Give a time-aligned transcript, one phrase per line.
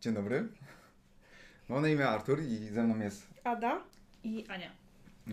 [0.00, 0.48] Dzień dobry.
[1.68, 3.26] Mam na imię Artur i ze mną jest.
[3.44, 3.82] Ada.
[4.24, 4.70] I Ania.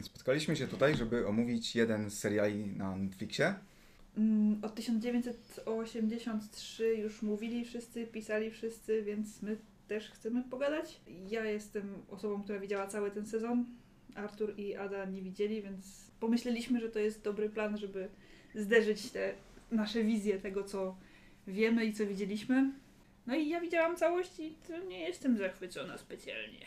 [0.01, 3.55] Spotkaliśmy się tutaj, żeby omówić jeden z seriali na Netflixie.
[4.17, 9.57] Mm, Od 1983 już mówili wszyscy, pisali wszyscy, więc my
[9.87, 10.99] też chcemy pogadać.
[11.29, 13.65] Ja jestem osobą, która widziała cały ten sezon.
[14.15, 18.07] Artur i Ada nie widzieli, więc pomyśleliśmy, że to jest dobry plan, żeby
[18.55, 19.33] zderzyć te
[19.71, 20.95] nasze wizje tego, co
[21.47, 22.71] wiemy i co widzieliśmy.
[23.27, 26.59] No i ja widziałam całość i to nie jestem zachwycona specjalnie.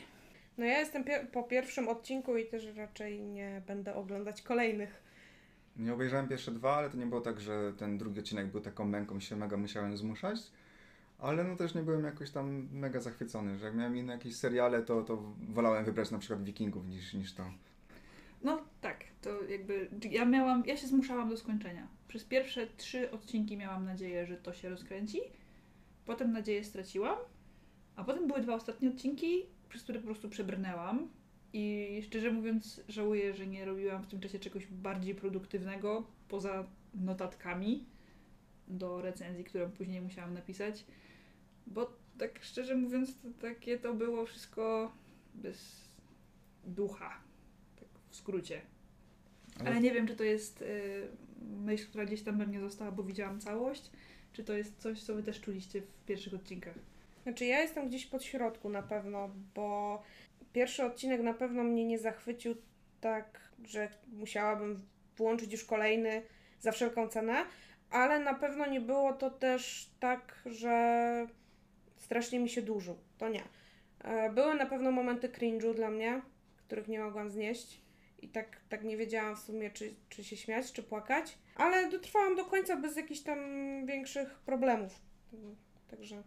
[0.59, 5.03] No ja jestem pier- po pierwszym odcinku i też raczej nie będę oglądać kolejnych.
[5.77, 8.85] Nie obejrzałem pierwsze dwa, ale to nie było tak, że ten drugi odcinek był taką
[8.85, 10.39] męką, się mega musiałem zmuszać.
[11.19, 14.83] Ale no też nie byłem jakoś tam mega zachwycony, że jak miałem inne jakieś seriale,
[14.83, 17.45] to, to wolałem wybrać na przykład Wikingów niż, niż to.
[18.43, 21.87] No tak, to jakby ja miałam, ja się zmuszałam do skończenia.
[22.09, 25.21] Przez pierwsze trzy odcinki miałam nadzieję, że to się rozkręci.
[26.09, 27.19] Potem nadzieję straciłam.
[27.97, 31.09] A potem były dwa ostatnie odcinki, przez które po prostu przebrnęłam.
[31.53, 37.85] I szczerze mówiąc, żałuję, że nie robiłam w tym czasie czegoś bardziej produktywnego poza notatkami
[38.69, 40.85] do recenzji, którą później musiałam napisać.
[41.67, 44.93] Bo tak szczerze mówiąc, to takie to było wszystko
[45.35, 45.89] bez
[46.65, 47.21] ducha.
[47.77, 48.61] Tak w skrócie.
[49.61, 51.09] Ale- nie wiem, czy to jest y,
[51.61, 53.91] myśl, która gdzieś tam we mnie została, bo widziałam całość,
[54.33, 56.75] czy to jest coś, co wy też czuliście w pierwszych odcinkach.
[57.23, 60.03] Znaczy ja jestem gdzieś pod środku na pewno, bo
[60.53, 62.55] pierwszy odcinek na pewno mnie nie zachwycił
[63.01, 66.23] tak, że musiałabym włączyć już kolejny
[66.61, 67.45] za wszelką cenę,
[67.91, 71.27] ale na pewno nie było to też tak, że
[71.97, 72.99] strasznie mi się dłużył.
[73.19, 73.43] To nie.
[74.01, 76.23] E, Były na pewno momenty cringe'u dla mnie,
[76.57, 77.81] których nie mogłam znieść.
[78.23, 81.39] I tak, tak nie wiedziałam w sumie, czy, czy się śmiać, czy płakać.
[81.59, 83.39] Ale dotrwałam do końca bez jakichś tam
[83.87, 85.01] większych problemów.
[85.89, 86.23] Także.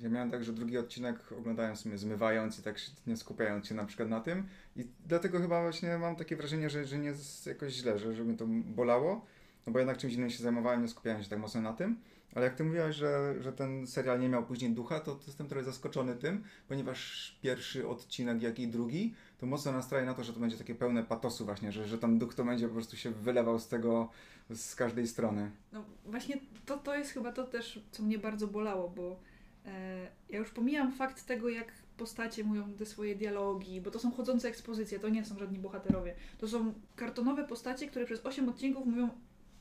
[0.00, 3.74] Ja miałem tak, że drugi odcinek oglądałem sobie zmywając i tak się nie skupiając się
[3.74, 4.48] na przykład na tym.
[4.76, 8.24] I dlatego chyba właśnie mam takie wrażenie, że, że nie jest jakoś źle, że, że
[8.24, 9.26] mnie to bolało.
[9.66, 11.96] No bo jednak czymś innym się zajmowałem, nie skupiałem się tak mocno na tym.
[12.34, 15.48] Ale jak ty mówiłaś, że, że ten serial nie miał później ducha, to, to jestem
[15.48, 20.32] trochę zaskoczony tym, ponieważ pierwszy odcinek, jak i drugi, to mocno nastraja na to, że
[20.32, 23.10] to będzie takie pełne patosu właśnie, że, że tam duch to będzie po prostu się
[23.10, 24.10] wylewał z tego,
[24.50, 25.50] z każdej strony.
[25.72, 29.20] No właśnie to, to jest chyba to też, co mnie bardzo bolało, bo
[29.66, 34.12] e, ja już pomijam fakt tego, jak postacie mówią te swoje dialogi, bo to są
[34.12, 36.14] chodzące ekspozycje, to nie są żadni bohaterowie.
[36.38, 39.10] To są kartonowe postacie, które przez 8 odcinków mówią,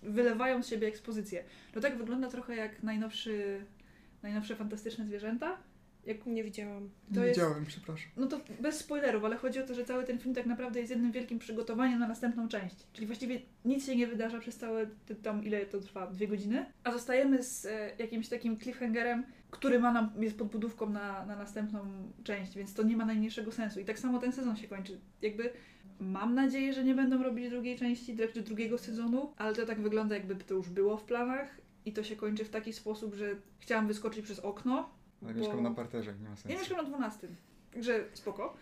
[0.03, 1.43] wylewają z siebie ekspozycję.
[1.73, 3.65] To tak wygląda trochę jak najnowszy,
[4.23, 5.57] najnowsze fantastyczne zwierzęta.
[6.05, 6.89] Jak Nie widziałam.
[7.13, 8.09] To nie jest- widziałem, przepraszam.
[8.17, 10.91] No to bez spoilerów, ale chodzi o to, że cały ten film tak naprawdę jest
[10.91, 12.75] jednym wielkim przygotowaniem na następną część.
[12.93, 16.65] Czyli właściwie nic się nie wydarza przez całe te, tam, ile to trwa, dwie godziny,
[16.83, 21.79] a zostajemy z e, jakimś takim cliffhangerem, który ma nam, jest podbudówką na, na następną
[22.23, 23.79] część, więc to nie ma najmniejszego sensu.
[23.79, 24.99] I tak samo ten sezon się kończy.
[25.21, 25.49] Jakby
[25.99, 30.15] mam nadzieję, że nie będą robić drugiej części, czy drugiego sezonu, ale to tak wygląda,
[30.15, 31.57] jakby to już było w planach.
[31.85, 34.89] I to się kończy w taki sposób, że chciałam wyskoczyć przez okno,
[35.23, 36.49] Ale Bo- mieszkam na parterze, nie ma sensu.
[36.49, 37.27] ja mieszkam na 12,
[37.73, 38.53] także spoko.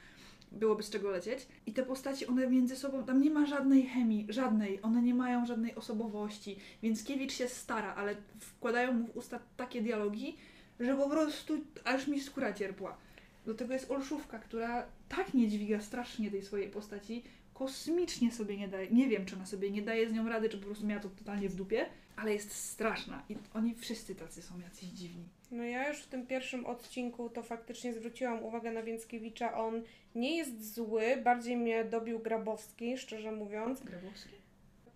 [0.52, 1.48] Byłoby z czego lecieć.
[1.66, 4.82] I te postaci, one między sobą, tam nie ma żadnej chemii, żadnej.
[4.82, 6.58] One nie mają żadnej osobowości.
[6.84, 10.36] Więc Kiewicz się stara, ale wkładają mu w usta takie dialogi,
[10.80, 12.98] że po prostu aż mi skóra cierpła.
[13.48, 18.68] Do tego jest Olszówka, która tak nie dźwiga strasznie tej swojej postaci, kosmicznie sobie nie
[18.68, 18.88] daje.
[18.92, 21.10] Nie wiem, czy ona sobie nie daje z nią rady, czy po prostu miała to
[21.10, 23.24] totalnie w dupie, ale jest straszna.
[23.30, 25.30] I oni wszyscy tacy są jacyś dziwni.
[25.52, 29.58] No ja już w tym pierwszym odcinku to faktycznie zwróciłam uwagę na Więckiewicza.
[29.58, 29.82] On
[30.16, 33.84] nie jest zły, bardziej mnie dobił Grabowski, szczerze mówiąc.
[33.84, 34.36] Grabowski?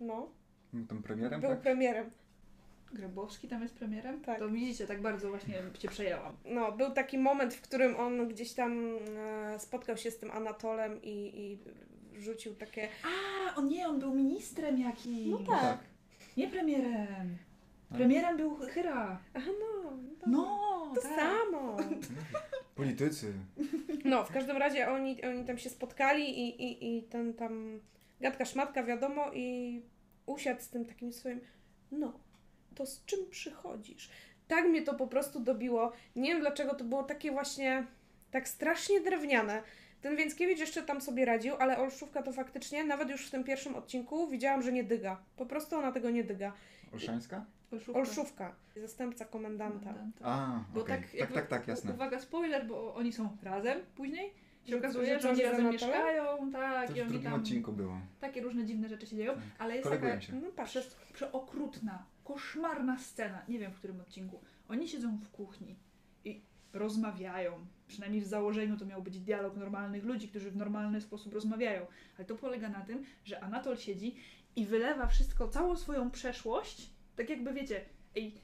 [0.00, 0.28] No,
[0.72, 1.60] Był tam premierem, był tak?
[1.60, 2.10] premierem.
[2.92, 4.20] Grabowski tam jest premierem?
[4.20, 4.38] Tak.
[4.38, 6.36] To widzicie, tak bardzo właśnie cię przejęłam.
[6.44, 11.02] No, był taki moment, w którym on gdzieś tam e, spotkał się z tym Anatolem
[11.02, 11.58] i, i
[12.20, 12.88] rzucił takie...
[13.04, 15.26] A, on nie, on był ministrem jakimś.
[15.26, 15.78] No tak.
[16.36, 17.36] Nie premierem.
[17.90, 17.94] A.
[17.94, 19.20] Premierem był Hyra.
[19.34, 19.90] Aha, no,
[20.20, 21.12] to, No, to tak.
[21.16, 21.76] samo.
[22.74, 23.32] Politycy.
[24.04, 27.80] No, w każdym razie oni, oni tam się spotkali i, i, i ten tam
[28.20, 29.80] gadka szmatka wiadomo i
[30.26, 31.40] usiadł z tym takim swoim
[31.90, 32.12] no,
[32.74, 34.10] to z czym przychodzisz?
[34.48, 35.92] Tak mnie to po prostu dobiło.
[36.16, 37.86] Nie wiem dlaczego to było takie właśnie
[38.30, 39.62] tak strasznie drewniane.
[40.02, 43.74] Ten Więckiewicz jeszcze tam sobie radził, ale Olszówka to faktycznie, nawet już w tym pierwszym
[43.76, 45.22] odcinku widziałam, że nie dyga.
[45.36, 46.52] Po prostu ona tego nie dyga.
[46.92, 47.44] Olszańska?
[47.72, 47.98] Olszówka.
[48.00, 49.78] Olszówka, zastępca komendanta.
[49.78, 50.24] Komendanta.
[50.24, 51.92] A, Bo tak, tak, tak, tak, jasne.
[51.92, 54.32] Uwaga, spoiler, bo oni są razem później.
[54.64, 57.40] Się okazuje, że że oni razem mieszkają, tak, To i już w oni drugim tam
[57.40, 57.98] odcinku było.
[58.20, 59.42] takie różne dziwne rzeczy się dzieją, Tak.
[59.58, 60.32] ale jest Kolegują taka się.
[60.32, 60.78] No patrz.
[61.12, 64.40] przeokrutna, koszmarna scena, nie wiem w którym odcinku.
[64.68, 65.76] Oni siedzą w kuchni
[66.24, 66.42] i
[66.72, 71.86] rozmawiają, Przynajmniej w założeniu to miał być dialog normalnych ludzi, którzy w normalny sposób rozmawiają.
[72.16, 74.16] Ale to polega na tym, że Anatol siedzi
[74.56, 77.84] i wylewa wszystko, całą swoją przeszłość, tak jakby wiecie,
[78.16, 78.34] ej,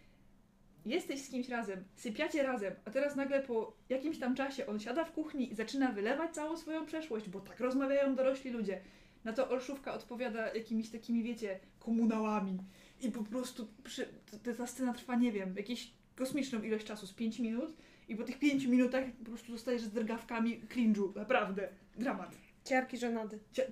[0.86, 5.04] jesteś z kimś razem, sypiacie razem, a teraz nagle po jakimś tam czasie on siada
[5.04, 8.80] w kuchni i zaczyna wylewać całą swoją przeszłość, bo tak rozmawiają dorośli ludzie.
[9.24, 12.58] Na to Olszówka odpowiada jakimiś takimi, wiecie, komunałami.
[13.00, 14.08] I po prostu przy,
[14.44, 17.76] ta, ta scena trwa, nie wiem, jakieś kosmiczną ilość czasu, z 5 minut
[18.08, 22.47] i po tych 5 minutach po prostu dostajesz z drgawkami cringe'u, naprawdę, dramat.
[22.68, 23.38] Ciarki żenady.
[23.52, 23.62] Cia-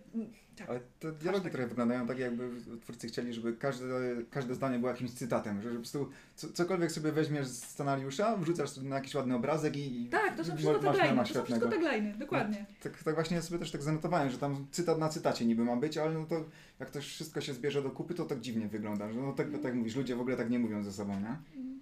[0.57, 0.71] tak.
[0.71, 1.53] Ale te dialogi tak.
[1.53, 2.51] trochę wyglądają tak, jakby
[2.81, 3.87] twórcy chcieli, żeby każde,
[4.31, 8.77] każde zdanie było jakimś cytatem, że po prostu co, cokolwiek sobie weźmiesz z scenariusza, wrzucasz
[8.77, 12.67] na jakiś ładny obrazek i, Tak, to są wszystko tagliny, to są wszystko tagliny, dokładnie.
[12.83, 15.77] Tak, tak właśnie ja sobie też tak zanotowałem, że tam cytat na cytacie niby ma
[15.77, 16.45] być, ale no to
[16.81, 19.13] jak to wszystko się zbierze do kupy, to tak dziwnie wygląda.
[19.13, 21.37] Że no tak, tak jak mówisz, ludzie w ogóle tak nie mówią ze sobą, nie?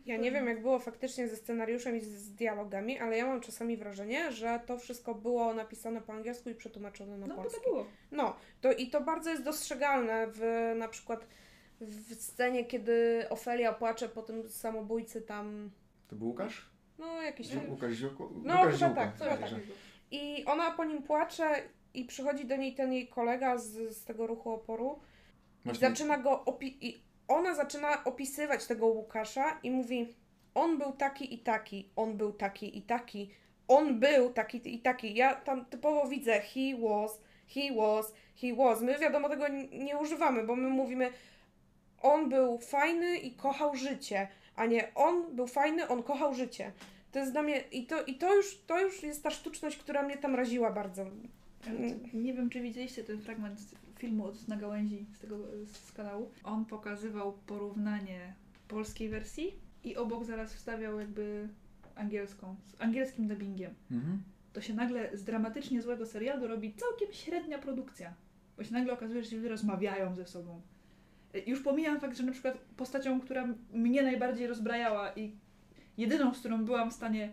[0.07, 3.41] Ja nie wiem, jak było faktycznie ze scenariuszem i z, z dialogami, ale ja mam
[3.41, 7.61] czasami wrażenie, że to wszystko było napisane po angielsku i przetłumaczone na No polski.
[7.61, 7.87] to było.
[8.13, 11.27] No, to i to bardzo jest dostrzegalne w na przykład
[11.81, 15.71] w scenie, kiedy Ofelia płacze po tym samobójcy tam,
[16.09, 16.71] To był Łukasz?
[16.99, 17.71] no jakiś tam.
[17.71, 18.31] Łukasz Ziółko?
[18.45, 19.51] No, Łukasz chyba tak, chyba tak.
[20.11, 21.63] I ona po nim płacze
[21.95, 24.99] i przychodzi do niej ten jej kolega z, z tego ruchu oporu
[25.61, 30.15] i Właśnie- zaczyna go opi- i ona zaczyna opisywać tego Łukasza i mówi
[30.55, 33.31] on był taki i taki, on był taki i taki,
[33.69, 35.15] on był taki i taki.
[35.15, 37.21] Ja tam typowo widzę he was,
[37.55, 38.83] he was, he was.
[38.83, 41.11] My wiadomo tego nie używamy, bo my mówimy
[42.03, 46.73] on był fajny i kochał życie, a nie on był fajny, on kochał życie.
[47.13, 50.03] To jest dla mnie, i to, i to, już, to już jest ta sztuczność, która
[50.03, 51.05] mnie tam raziła bardzo.
[52.15, 53.61] Nie wiem, czy widzieliście ten fragment
[54.05, 56.31] filmu od na gałęzi z tego z kanału.
[56.45, 58.35] On pokazywał porównanie
[58.69, 59.53] polskiej wersji
[59.85, 61.49] i obok zaraz wstawiał jakby
[61.95, 63.75] angielską, z angielskim dubbingiem.
[63.91, 64.23] Mhm.
[64.53, 68.15] To się nagle z dramatycznie złego serialu robi całkiem średnia produkcja.
[68.57, 70.61] Bo się nagle okazuje, że ci ludzie rozmawiają ze sobą.
[71.35, 75.37] Y, Już pomijam fakt, że na przykład postacią, która mnie najbardziej rozbrajała i
[75.99, 77.33] jedyną, z którą byłam w stanie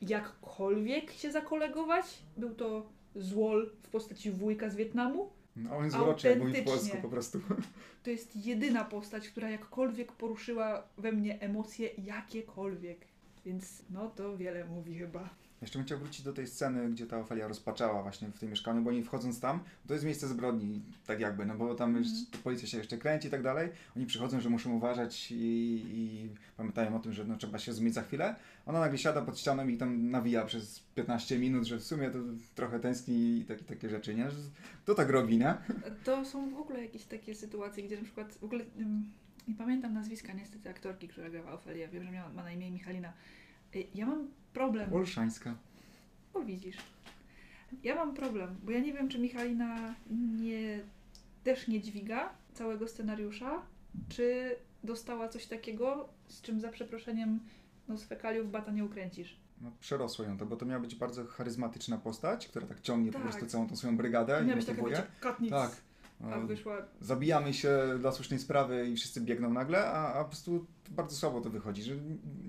[0.00, 2.86] jakkolwiek się zakolegować, był to
[3.16, 5.30] Złol w postaci wujka z Wietnamu.
[5.56, 7.40] No, on uroczy, jak mówi polsku po prostu.
[8.02, 13.06] To jest jedyna postać, która jakkolwiek poruszyła we mnie emocje jakiekolwiek.
[13.46, 15.28] Więc no to wiele mówi chyba.
[15.64, 18.82] Jeszcze bym chciał wrócić do tej sceny, gdzie ta Ofelia rozpaczała właśnie w tym mieszkaniu,
[18.82, 22.06] bo oni wchodząc tam, to jest miejsce zbrodni, tak jakby, no bo tam już
[22.44, 23.68] policja się jeszcze kręci i tak dalej.
[23.96, 25.34] Oni przychodzą, że muszą uważać i,
[25.94, 28.36] i pamiętają o tym, że no, trzeba się zmyć za chwilę.
[28.66, 32.18] Ona nagle siada pod ścianą i tam nawija przez 15 minut, że w sumie to
[32.54, 34.28] trochę tęskni i takie, takie rzeczy, nie?
[34.84, 35.54] To tak robi, nie?
[36.04, 38.64] To są w ogóle jakieś takie sytuacje, gdzie na przykład w ogóle
[39.48, 41.88] nie pamiętam nazwiska niestety aktorki, która grała Ofelię.
[41.88, 43.12] Wiem, że miała, ma na imię Michalina.
[43.76, 44.92] Y, Ja mam problem.
[44.94, 45.54] Olszańska.
[46.34, 46.76] O widzisz.
[47.82, 49.94] Ja mam problem, bo ja nie wiem, czy Michalina
[50.40, 50.80] nie,
[51.44, 53.62] też nie dźwiga całego scenariusza,
[54.08, 57.40] czy dostała coś takiego, z czym za przeproszeniem
[57.88, 59.36] no, z fekaliów bata nie ukręcisz.
[59.60, 63.22] No, przerosło ją to, bo to miała być bardzo charyzmatyczna postać, która tak ciągnie Tak.
[63.22, 65.06] po prostu całą tą swoją brygadę i Miała być taka, motywuje.
[65.20, 65.70] katnic, Tak.
[66.32, 70.66] a wyszła zabijamy się dla słusznej sprawy i wszyscy biegną nagle, a, a po prostu
[70.90, 71.94] bardzo słabo to wychodzi, że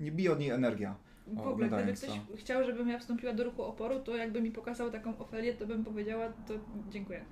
[0.00, 0.94] nie bije od niej energia.
[1.26, 4.90] W ogóle, gdyby ktoś chciał, żebym ja wstąpiła do ruchu oporu, to jakby mi pokazał
[4.90, 6.54] taką Ofelię, to bym powiedziała, to
[6.90, 7.24] dziękuję.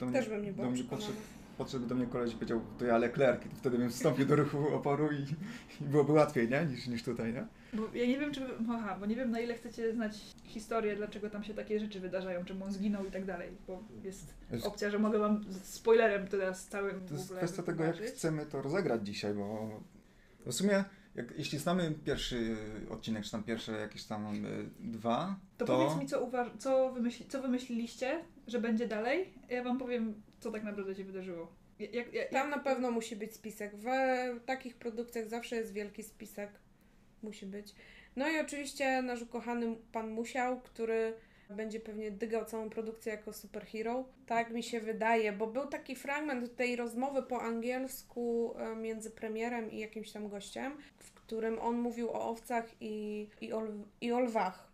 [0.00, 1.06] Do Też bym nie była do mnie przekonana.
[1.06, 1.26] podszedł,
[1.58, 4.74] podszedł do mnie koleś i powiedział, to ja Leclerc, i wtedy bym wstąpił do ruchu
[4.74, 5.22] oporu i,
[5.84, 6.66] i byłoby łatwiej, nie?
[6.66, 7.46] Niż, niż tutaj, nie?
[7.72, 8.40] Bo ja nie wiem, czy...
[8.70, 12.44] Aha, bo nie wiem na ile chcecie znać historię, dlaczego tam się takie rzeczy wydarzają,
[12.44, 16.28] czemu on zginął i tak dalej, bo jest Jest- opcja, że mogę wam z spoilerem
[16.28, 19.70] teraz całym To jest kwestia tego, jak chcemy to rozegrać dzisiaj, bo
[20.46, 20.84] w sumie
[21.14, 22.56] jak, jeśli znamy pierwszy
[22.90, 26.92] odcinek, czy tam pierwsze jakieś tam y, dwa, To, to, powiedz mi, co, uważ- co,
[26.92, 31.52] wymyśli- co wymyśliliście, że będzie dalej, ja wam powiem, co tak naprawdę się wydarzyło.
[31.78, 33.76] Jak, jak, jak, Tam na pewno musi być spisek.
[33.76, 33.86] W
[34.46, 36.50] takich produkcjach zawsze jest wielki spisek.
[37.22, 37.74] Musi być.
[38.16, 41.14] No i oczywiście nasz ukochany pan Musiał, który
[41.50, 44.04] będzie pewnie dygał całą produkcję jako superhero.
[44.26, 49.70] Tak mi się wydaje, bo był taki fragment tej rozmowy po angielsku e, między premierem
[49.70, 53.62] i jakimś tam gościem, w którym on mówił o owcach i, i, o,
[54.00, 54.68] i o lwach.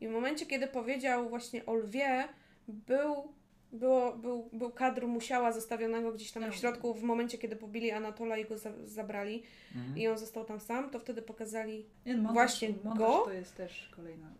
[0.00, 2.28] I w momencie, kiedy powiedział właśnie o lwie,
[2.68, 3.36] był
[3.72, 6.50] było, był, był kadr musiała zostawionego gdzieś tam No.
[6.50, 9.42] w środku w momencie, kiedy pobili Anatola i go za, zabrali
[9.76, 9.98] mhm.
[9.98, 13.22] i on został tam sam, to wtedy pokazali Nie, montaż, Właśnie montaż go?
[13.24, 14.32] to jest też kolejna.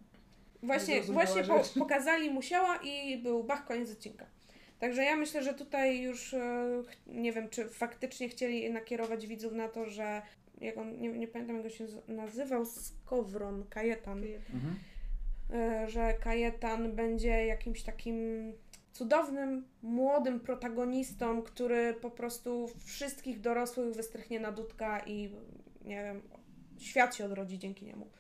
[0.63, 4.27] Właśnie, właśnie po, pokazali musiała i był bach, koniec odcinka.
[4.79, 9.69] Także ja myślę, że tutaj już e, nie wiem, czy faktycznie chcieli nakierować widzów na
[9.69, 10.23] to, że
[10.61, 14.23] jak on, nie, nie pamiętam jak się nazywał, Skowron, Kajetan.
[14.55, 14.77] Mhm.
[15.85, 18.53] y, że Kajetan będzie jakimś takim
[18.93, 25.31] cudownym, młodym protagonistą, który po prostu wszystkich dorosłych wystrychnie na dudka i
[25.85, 26.23] nie wiem,
[26.79, 28.11] świat się odrodzi dzięki niemu.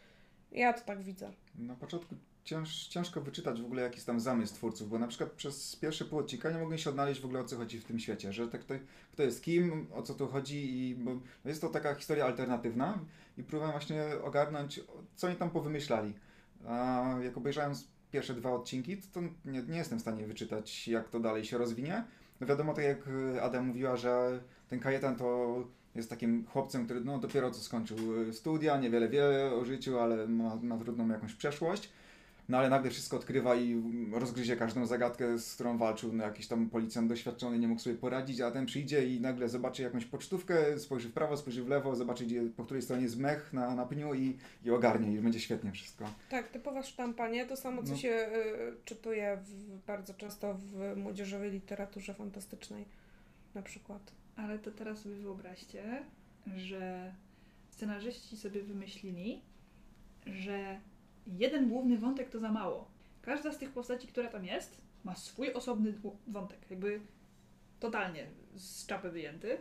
[0.52, 1.32] Ja to tak widzę.
[1.58, 5.76] Na początku cięż, ciężko wyczytać w ogóle jakiś tam zamysł twórców, bo na przykład przez
[5.76, 8.32] pierwszy pół odcinka nie mogłem się odnaleźć w ogóle o co chodzi w tym świecie,
[8.32, 8.74] że kto,
[9.12, 12.98] kto jest kim, o co tu chodzi i bo jest to taka historia alternatywna
[13.38, 14.80] i próbowałem właśnie ogarnąć,
[15.16, 16.14] co oni tam powymyślali.
[16.66, 17.72] A jak obejrzałem
[18.10, 22.04] pierwsze dwa odcinki, to nie, nie jestem w stanie wyczytać, jak to dalej się rozwinie.
[22.40, 22.98] No wiadomo, tak jak
[23.42, 25.56] Adam mówiła, że ten Kajetan to
[25.96, 27.98] jest takim chłopcem, który no, dopiero co skończył
[28.32, 29.24] studia, niewiele wie
[29.60, 31.90] o życiu, ale ma, ma trudną jakąś przeszłość
[32.48, 36.70] no ale nagle wszystko odkrywa i rozgryzie każdą zagadkę, z którą walczył no, jakiś tam
[36.70, 41.08] policjant doświadczony, nie mógł sobie poradzić, a ten przyjdzie i nagle zobaczy jakąś pocztówkę, spojrzy
[41.08, 44.14] w prawo, spojrzy w lewo, zobaczy gdzie, po której stronie jest mech na, na pniu
[44.14, 46.04] i, i ogarnie i będzie świetnie wszystko.
[46.30, 47.46] Tak, typowa sztampa, nie?
[47.46, 47.96] To samo, co no.
[47.96, 52.84] się y, czytuje w, bardzo często w młodzieżowej literaturze fantastycznej
[53.54, 54.12] na przykład.
[54.36, 56.02] Ale to teraz sobie wyobraźcie,
[56.56, 57.14] że
[57.70, 59.42] scenarzyści sobie wymyślili,
[60.26, 60.80] że
[61.26, 62.90] jeden główny wątek to za mało.
[63.22, 65.94] Każda z tych postaci, która tam jest, ma swój osobny
[66.26, 67.00] wątek, jakby
[67.80, 69.58] totalnie z czapy wyjęty.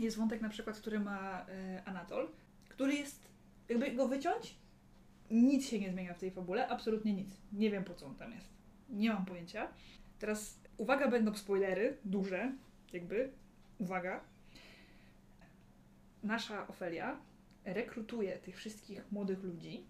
[0.00, 2.28] Jest wątek na przykład, który ma e, Anatol,
[2.68, 3.28] który jest,
[3.68, 4.54] jakby go wyciąć,
[5.30, 7.28] nic się nie zmienia w tej fabule, absolutnie nic.
[7.52, 8.48] Nie wiem po co on tam jest.
[8.90, 9.68] Nie mam pojęcia.
[10.18, 12.52] Teraz uwaga, będą spoilery, duże,
[12.92, 13.32] jakby,
[13.82, 14.20] uwaga.
[16.22, 17.20] Nasza Ofelia
[17.64, 19.84] rekrutuje tych wszystkich młodych ludzi,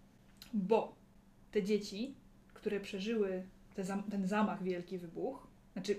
[0.53, 0.97] bo
[1.51, 2.15] te dzieci,
[2.55, 5.97] które przeżyły te zam ten zamach, wielki wybuch, znaczy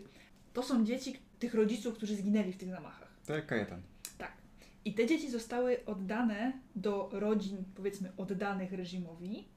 [0.53, 3.13] to są dzieci tych rodziców, którzy zginęli w tych zamachach.
[3.25, 3.81] Tak jak Kajetan.
[4.17, 4.33] Tak.
[4.85, 9.47] I te dzieci zostały oddane do rodzin, powiedzmy, oddanych reżimowi.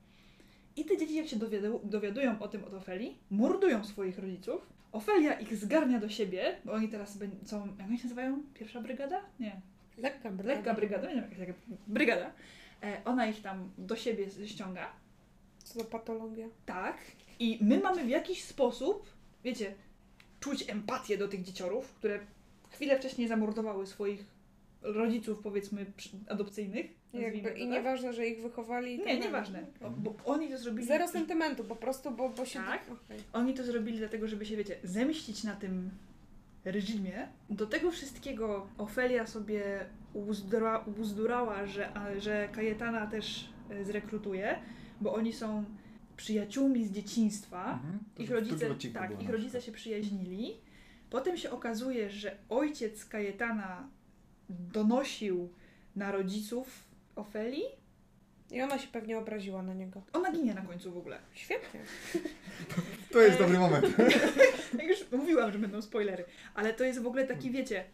[0.76, 4.66] I te dzieci, jak się dowiadu dowiadują o tym od Ofeli, mordują swoich rodziców.
[4.92, 8.42] Ofelia ich zgarnia do siebie, bo oni teraz są, jak oni się nazywają?
[8.54, 9.20] Pierwsza brygada?
[9.40, 9.60] Nie.
[9.98, 10.54] Lekka brygada.
[10.54, 11.56] Lekka brygada, nie wiem, jak
[11.86, 12.30] brygada.
[12.82, 14.92] E, ona ich tam do siebie ściąga.
[15.64, 16.46] Co za patologia.
[16.66, 16.96] Tak.
[17.38, 19.06] I my mamy w jakiś sposób,
[19.44, 19.74] wiecie,
[20.40, 22.20] czuć empatię do tych dzieciorów, które
[22.70, 24.24] chwilę wcześniej zamordowały swoich
[24.82, 25.86] rodziców, powiedzmy,
[26.28, 26.86] adopcyjnych.
[27.22, 27.68] Jakby, I tak?
[27.68, 28.98] nieważne, że ich wychowali.
[28.98, 29.66] Nie, tak nieważne.
[29.80, 30.86] Bo, bo oni to zrobili.
[30.86, 32.58] Zero sentymentu, po prostu, bo, bo się.
[32.58, 32.82] Tak.
[32.82, 33.18] Okay.
[33.32, 35.90] Oni to zrobili dlatego, żeby się, wiecie, zemścić na tym
[36.64, 37.28] reżimie.
[37.50, 44.58] Do tego wszystkiego Ofelia sobie uzdura, uzdurała, że, że Kajetana też e, zrekrutuje,
[45.00, 45.64] bo oni są
[46.16, 47.72] przyjaciółmi z dzieciństwa.
[47.72, 50.54] Mhm, ich rodzice, tak, ich rodzice się przyjaźnili.
[51.10, 53.88] Potem się okazuje, że ojciec Kajetana
[54.48, 55.48] donosił
[55.96, 56.85] na rodziców
[57.16, 57.62] Ofeli.
[58.50, 60.02] I ona się pewnie obraziła na niego.
[60.12, 61.18] Ona ginie na końcu w ogóle.
[61.34, 61.80] Świetnie.
[63.12, 63.86] To jest dobry moment.
[64.78, 66.24] Jak już mówiłam, że będą spoilery.
[66.54, 67.84] Ale to jest w ogóle taki, wiecie,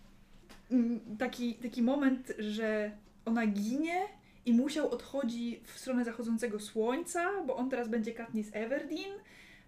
[0.71, 2.91] mm, taki, taki moment, że
[3.25, 4.01] ona ginie
[4.47, 9.13] i musiał odchodzi w stronę zachodzącego słońca, bo on teraz będzie Katniss Everdeen.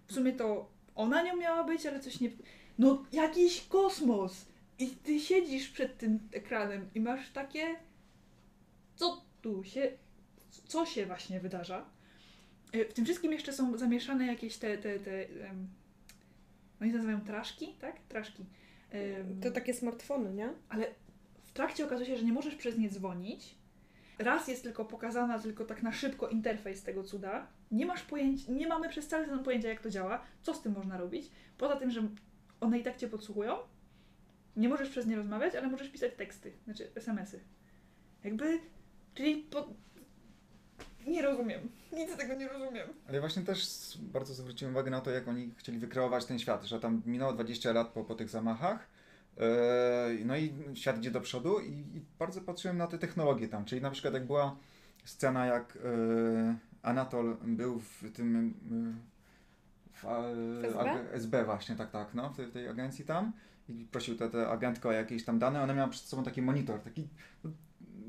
[0.07, 2.29] W sumie to ona nią miała być, ale coś nie...
[2.79, 4.45] No jakiś kosmos!
[4.79, 7.75] I ty siedzisz przed tym ekranem i masz takie...
[8.95, 9.91] Co tu się...
[10.67, 11.85] Co się właśnie wydarza?
[12.73, 14.77] E, w tym wszystkim jeszcze są zamieszane jakieś te...
[14.77, 15.67] te, te um,
[16.81, 17.99] oni nazywają traszki, tak?
[17.99, 18.45] Traszki.
[18.93, 20.49] Um, to takie smartfony, nie?
[20.69, 20.87] Ale
[21.43, 23.55] w trakcie okazuje się, że nie możesz przez nie dzwonić,
[24.19, 27.47] Raz jest tylko pokazana, tylko tak na szybko interfejs tego cuda.
[27.71, 30.73] Nie masz pojęcia, nie mamy przez cały ten pojęcia, jak to działa, co z tym
[30.73, 31.31] można robić.
[31.57, 32.07] Poza tym, że
[32.59, 33.57] one i tak cię podsłuchują,
[34.55, 37.39] nie możesz przez nie rozmawiać, ale możesz pisać teksty, znaczy SMS-y.
[38.23, 38.59] Jakby,
[39.15, 39.67] czyli po...
[41.07, 41.69] nie rozumiem.
[41.93, 42.87] Nic z tego nie rozumiem.
[43.07, 43.67] Ale właśnie też
[44.01, 47.73] bardzo zwróciłem uwagę na to, jak oni chcieli wykreować ten świat, że tam minęło 20
[47.73, 48.95] lat po, po tych zamachach
[49.37, 53.65] Yy, no i świat idzie do przodu i, i, bardzo patrzyłem na te technologie tam,
[53.65, 54.55] czyli na przykład jak była
[55.05, 58.93] scena jak yy, Anatol był w tym yy,
[59.91, 60.05] w,
[60.65, 61.11] SB?
[61.11, 63.33] SB właśnie, tak, tak, no, w tej, w tej agencji tam
[63.69, 67.07] i prosił tę agentkę o jakieś tam dane, ona miała przed sobą taki monitor, taki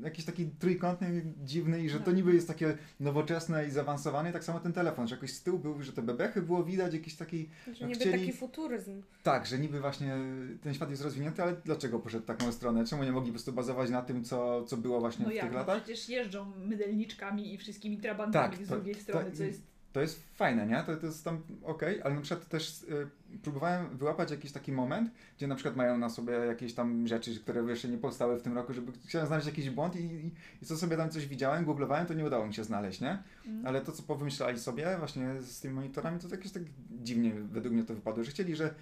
[0.01, 2.15] jakiś taki trójkątny, dziwny i że to tak.
[2.15, 4.29] niby jest takie nowoczesne i zaawansowane.
[4.29, 6.93] I tak samo ten telefon, że jakoś z tyłu był, że te bebechy było widać,
[6.93, 7.49] jakiś taki...
[7.73, 8.19] Że niby chcieli...
[8.19, 9.01] taki futuryzm.
[9.23, 10.17] Tak, że niby właśnie
[10.61, 12.85] ten świat jest rozwinięty, ale dlaczego poszedł taką stronę?
[12.85, 15.43] Czemu nie mogli po prostu bazować na tym, co, co było właśnie no w jak,
[15.43, 15.83] tych no latach?
[15.83, 20.67] przecież jeżdżą mydelniczkami i wszystkimi trabantami tak, z drugiej strony, co jest to jest fajne,
[20.67, 20.83] nie?
[20.83, 23.07] To, to jest tam okej, ale na przykład też y,
[23.43, 27.63] próbowałem wyłapać jakiś taki moment, gdzie na przykład mają na sobie jakieś tam rzeczy, które
[27.63, 30.77] jeszcze nie powstały w tym roku, żeby chciałem znaleźć jakiś błąd i, i, i co
[30.77, 33.23] sobie tam coś widziałem, googlowałem, to nie udało mi się znaleźć, nie?
[33.45, 33.67] Mm.
[33.67, 37.83] Ale to, co powymyślali sobie właśnie z tymi monitorami, to jakieś tak dziwnie według mnie
[37.83, 38.73] to wypadło, że chcieli, że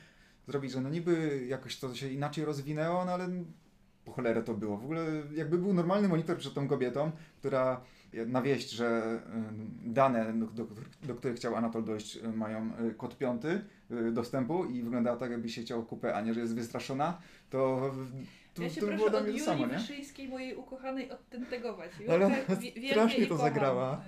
[0.48, 3.30] zrobić, że no niby jakoś to się inaczej rozwinęło, no ale
[4.06, 4.78] po cholerę to było.
[4.78, 7.82] W ogóle jakby był normalny monitor przed tą kobietą, która
[8.28, 9.20] na wieść, że
[9.86, 10.68] y, dane, do,
[11.04, 13.62] do, których chciał Anatol dojść, y, mają y, kod piąty
[14.12, 17.92] dostępu i wyglądała tak, jakby się chciało kupę, a nie, że jest wystraszona, to,
[18.54, 19.68] to, ja się to proszę od Julii?
[19.68, 21.92] Wyszyńskiej, mojej ukochanej, odtentegować.
[22.10, 22.30] Ale
[22.60, 24.02] wielbię strasznie to zagrała.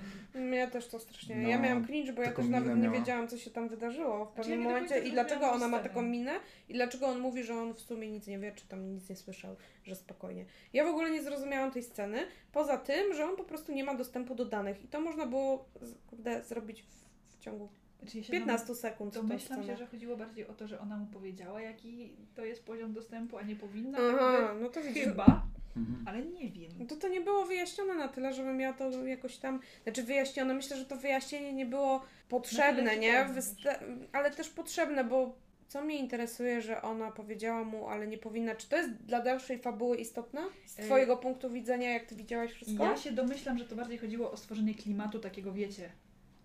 [0.53, 1.35] Ja też to strasznie.
[1.35, 2.99] No, ja miałam cringe, bo ja też nawet nie miała.
[2.99, 6.01] wiedziałam, co się tam wydarzyło w Znaczy, pewnym ja momencie i dlaczego ona ma taką
[6.01, 6.31] minę
[6.69, 9.15] i dlaczego on mówi, że on w sumie nic nie wie, czy tam nic nie
[9.15, 10.45] słyszał, że spokojnie.
[10.73, 12.19] Ja w ogóle nie zrozumiałam tej sceny,
[12.51, 15.69] poza tym, że on po prostu nie ma dostępu do danych i to można było
[16.07, 19.13] kurde, zrobić w, w ciągu Znaczy, ja się 15 sekund.
[19.13, 22.93] Domyślam się, że chodziło bardziej o to, że ona mu powiedziała, jaki to jest poziom
[22.93, 23.97] dostępu, a nie powinna.
[24.01, 26.07] Aha, tak no to widzisz, chyba, Mhm.
[26.07, 26.71] ale nie wiem.
[26.79, 29.59] No to to nie było wyjaśnione na tyle, żebym ja to jakoś tam.
[29.83, 33.25] Znaczy wyjaśnione, myślę, że to wyjaśnienie nie było potrzebne, nie?
[33.25, 33.79] Wysta-
[34.11, 35.35] ale też potrzebne, bo
[35.67, 38.55] co mnie interesuje, że ona powiedziała mu, ale nie powinna.
[38.55, 40.41] Czy to jest dla dalszej fabuły istotne?
[40.65, 42.83] Z E, Twojego punktu widzenia, jak Ty widziałaś wszystko?
[42.83, 45.89] Ja się domyślam, że to bardziej chodziło o stworzenie klimatu takiego, wiecie,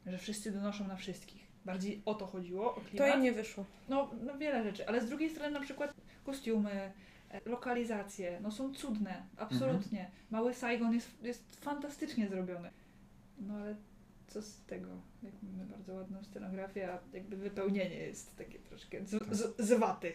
[0.07, 1.43] że wszyscy donoszą na wszystkich.
[1.65, 3.09] Bardziej o to chodziło, o To klimat.
[3.09, 3.65] jej nie wyszło.
[3.89, 6.93] No, no wiele rzeczy, ale z drugiej strony na przykład kostiumy,
[7.47, 10.01] lokalizacje, no są cudne, absolutnie.
[10.01, 10.19] Mhm.
[10.31, 12.71] Mały Saigon jest, jest fantastycznie zrobiony.
[13.39, 13.77] No ale
[14.27, 14.89] co z tego?
[15.23, 20.13] Jak mamy bardzo ładną scenografię, a jakby wypełnienie jest takie troszkę z, z, z waty.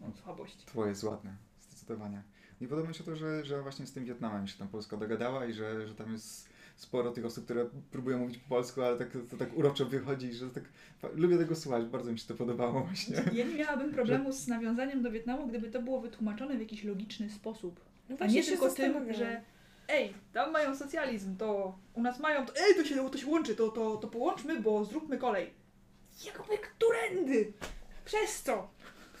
[0.00, 0.56] No, słabość.
[0.56, 2.22] Twoje jest ładne, zdecydowanie.
[2.60, 5.46] Nie podoba mi się to, że, że właśnie z tym Wietnamem się tam Polska dogadała
[5.46, 6.48] i że, że tam jest
[6.78, 10.50] sporo tych osób, które próbują mówić po polsku, ale tak, to tak uroczo wychodzi, że
[10.50, 10.64] tak
[11.14, 13.16] lubię tego słuchać, bardzo mi się to podobało właśnie.
[13.32, 17.30] Ja nie miałabym problemu z nawiązaniem do Wietnamu, gdyby to było wytłumaczone w jakiś logiczny
[17.30, 17.80] sposób.
[18.08, 19.40] No A nie tylko tym, że
[19.88, 23.56] ej, tam mają socjalizm, to u nas mają, to ej, to się, to się łączy,
[23.56, 25.50] to, to, to połączmy, bo zróbmy kolej.
[26.26, 27.52] Jakby którędy?
[28.04, 28.70] Przez co?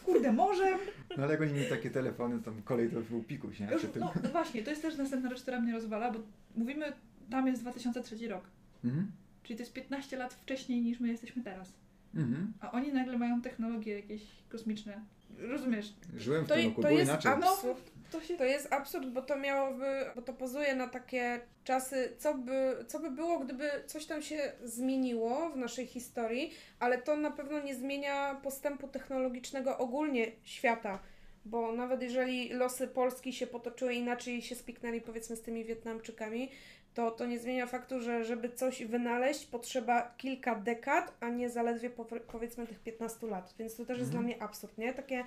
[0.04, 0.78] Kurde, morzem?
[1.16, 3.66] No ale jak oni mieli takie telefony, tam kolej to był pikuś, nie?
[3.72, 4.04] Już, tym.
[4.22, 6.18] no właśnie, to jest też następna rzecz, która mnie rozwala, bo
[6.56, 6.92] mówimy,
[7.30, 8.44] tam jest 2003 rok,
[8.84, 9.12] Mhm.
[9.42, 11.72] czyli to jest 15 lat wcześniej niż my jesteśmy teraz.
[12.14, 12.52] Mhm.
[12.60, 15.00] A oni nagle mają technologie jakieś kosmiczne.
[15.38, 15.92] Rozumiesz?
[16.16, 17.32] Żyłem w To, tym roku, to było jest inaczej.
[17.32, 17.90] absurd.
[18.10, 19.84] To się To jest absurd, bo to miałoby,
[20.16, 24.52] bo to pozuje na takie czasy, co by, co by było, gdyby coś tam się
[24.64, 30.98] zmieniło w naszej historii, ale to na pewno nie zmienia postępu technologicznego ogólnie świata.
[31.44, 36.50] Bo nawet jeżeli losy Polski się potoczyły inaczej i się spiknęli powiedzmy z tymi Wietnamczykami,
[36.94, 41.90] to to nie zmienia faktu, że żeby coś wynaleźć potrzeba kilka dekad, a nie zaledwie
[41.90, 43.54] pow- powiedzmy tych 15 lat.
[43.58, 44.24] Więc to też jest Mhm.
[44.26, 44.94] dla mnie absurd, nie?
[44.94, 45.24] Takie,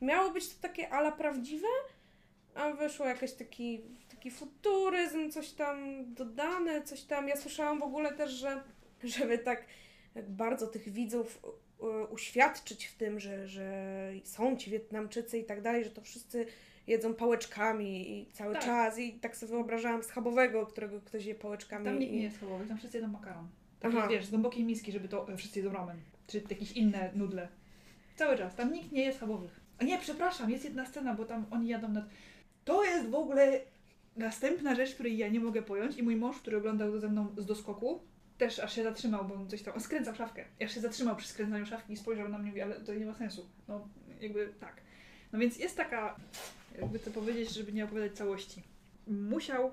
[0.00, 1.66] miało być to takie ala prawdziwe,
[2.54, 7.28] a wyszło jakiś taki, taki futuryzm, coś tam dodane, coś tam.
[7.28, 8.62] Ja słyszałam w ogóle też, że
[9.04, 9.64] żeby tak
[10.28, 11.42] bardzo tych widzów
[12.10, 13.92] uświadczyć w tym, że, że
[14.24, 16.46] są ci Wietnamczycy i tak dalej, że to wszyscy
[16.86, 18.64] jedzą pałeczkami i cały Tak.
[18.64, 21.84] czas i tak sobie wyobrażałam schabowego, którego ktoś je pałeczkami.
[21.84, 23.48] Tam nikt nie jest schabowy, tam wszyscy jedzą makaron.
[23.80, 24.08] Taki, Aha.
[24.08, 25.96] wiesz, z głębokiej miski, żeby to e, wszyscy jedzą ramen.
[26.26, 27.48] Czy jakieś inne nudle.
[28.16, 28.54] Cały czas.
[28.54, 29.60] Tam nikt nie jest schabowych.
[29.78, 32.04] A nie, przepraszam, jest jedna scena, bo tam oni jadą nad...
[32.64, 33.60] To jest w ogóle
[34.16, 37.34] następna rzecz, której ja nie mogę pojąć i mój mąż, który oglądał to ze mną
[37.38, 38.00] z doskoku,
[38.40, 39.74] też aż się zatrzymał, bo on coś tam...
[39.74, 40.44] On skręcał szafkę.
[40.64, 43.06] Aż się zatrzymał przy skręcaniu szafki i spojrzał na mnie i mówi, ale to nie
[43.06, 43.48] ma sensu.
[43.68, 43.88] No,
[44.20, 44.80] jakby tak.
[45.32, 46.16] No więc jest taka,
[46.80, 48.62] jakby to powiedzieć, żeby nie opowiadać całości.
[49.06, 49.70] Musiał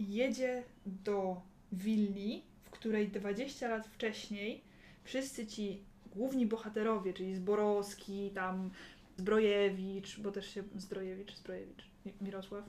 [0.00, 4.64] jedzie do willi, w której 20 lat wcześniej
[5.04, 8.70] wszyscy ci główni bohaterowie, czyli Zborowski, tam
[9.16, 12.64] Zbrojewicz, bo też się Zdrojewicz, Zbrojewicz, Mi- Mirosław?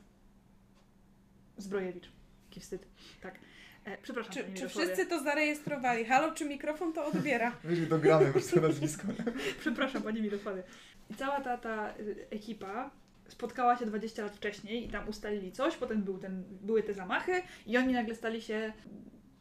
[1.58, 2.10] Zbrojewicz.
[2.50, 2.88] Jaki wstyd.
[3.22, 3.40] Tak.
[3.88, 6.06] E, przepraszam, Czy, czy wszyscy to zarejestrowali?
[6.06, 7.52] Halo, czy mikrofon to odbiera?
[7.64, 9.08] Wiesz, to gramy po prostu nazwisko.
[9.60, 10.64] Przepraszam, panie Mirosławie.
[11.10, 12.92] I cała ta, ta y, ekipa
[13.28, 17.32] spotkała się 20 lat wcześniej i tam ustalili coś, potem był ten, były te zamachy
[17.66, 18.74] i oni nagle stali się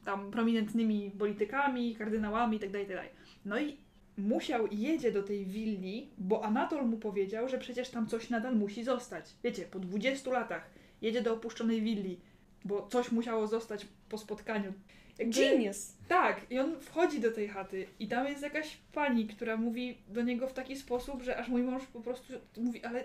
[0.05, 2.81] tam prominentnymi politykami, kardynałami itd.
[2.81, 3.03] itd.
[3.45, 3.77] No i
[4.19, 8.85] musiał, jedzie do tej willi, bo Anatol mu powiedział, że przecież tam coś nadal musi
[8.85, 9.35] zostać.
[9.45, 10.71] Wiecie, po 20 latach
[11.03, 12.21] jedzie do opuszczonej willi,
[12.67, 14.73] bo coś musiało zostać po spotkaniu.
[15.19, 15.93] Jakby- Genius.
[16.09, 20.23] tak, i on wchodzi do tej chaty i tam jest jakaś pani, która mówi do
[20.23, 23.05] niego w taki sposób, że aż mój mąż po prostu mówi, ale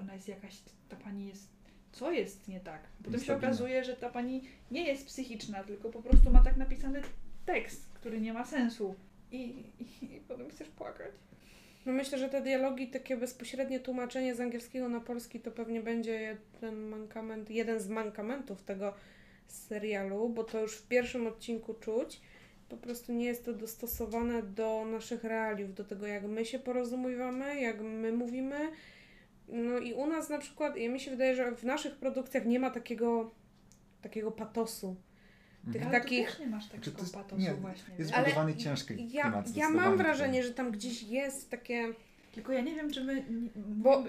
[0.00, 1.48] ona jest jakaś, ta pani jest,
[1.92, 2.80] co jest nie tak?
[3.04, 7.02] Potem się okazuje, że ta pani nie jest psychiczna, tylko po prostu ma tak napisany
[7.46, 8.94] tekst, który nie ma sensu.
[9.32, 11.12] I, i, i potem chcesz płakać.
[11.86, 16.12] No myślę, że te dialogi, takie bezpośrednie tłumaczenie z angielskiego na polski to pewnie będzie
[16.12, 18.94] jeden mankament, jeden z mankamentów tego
[19.46, 22.20] serialu, bo to już w pierwszym odcinku czuć.
[22.68, 27.60] Po prostu nie jest to dostosowane do naszych realiów, do tego jak my się porozumiewamy,
[27.60, 28.56] jak my mówimy.
[29.48, 32.60] No i u nas na przykład, ja mi się wydaje, że w naszych produkcjach nie
[32.60, 33.30] ma takiego,
[34.02, 34.96] takiego patosu.
[35.72, 37.94] Tych Ale takich- nie masz takiego Czy to jest- patosu nie, właśnie.
[37.98, 38.12] Jest?
[38.14, 39.56] Ale zbudowany ciężki Ja, klimat.
[39.56, 39.96] ja mam tutaj.
[39.98, 41.88] wrażenie, że tam gdzieś jest takie...
[42.32, 43.24] Tylko ja nie wiem, czy my...
[43.56, 44.04] Bo-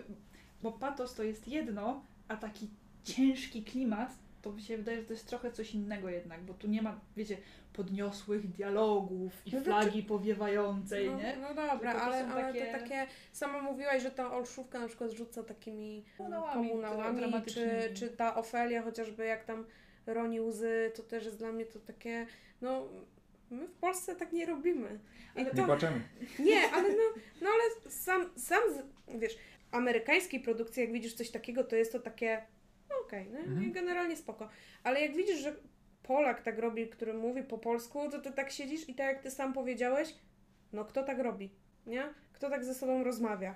[0.61, 2.67] Bo, patos to jest jedno, a taki
[3.03, 4.11] ciężki klimat,
[4.41, 6.99] to mi się wydaje, że to jest trochę coś innego jednak, bo tu nie ma,
[7.17, 7.37] wiecie,
[7.73, 11.37] podniosłych dialogów i No to flagi powiewającej, No, nie?
[11.41, 13.07] no dobra, Tylko to ale, są ale takie- to takie...
[13.31, 18.81] Sama mówiłaś, że ta olszówka na przykład rzuca takimi Komunałami komunałami, czy, czy ta Ofelia
[18.81, 19.65] chociażby jak tam
[20.05, 22.27] roni łzy, to też jest dla mnie to takie...
[22.61, 22.87] No,
[23.49, 24.99] my w Polsce tak nie robimy.
[25.35, 26.01] I Ale Nie to, płaczemy.
[26.39, 27.03] nie, ale no,
[27.41, 28.83] no ale sam, sam z,
[29.19, 29.37] wiesz,
[29.71, 32.45] amerykańskiej produkcji, jak widzisz coś takiego, to jest to takie
[32.89, 33.71] no okej, no, Mhm.
[33.71, 34.49] generalnie spoko.
[34.83, 35.55] Ale jak widzisz, że
[36.03, 39.31] Polak tak robi, który mówi po polsku, to ty tak siedzisz i tak jak ty
[39.31, 40.15] sam powiedziałeś,
[40.73, 41.49] no kto tak robi,
[41.85, 42.13] nie?
[42.33, 43.55] Kto tak ze sobą rozmawia?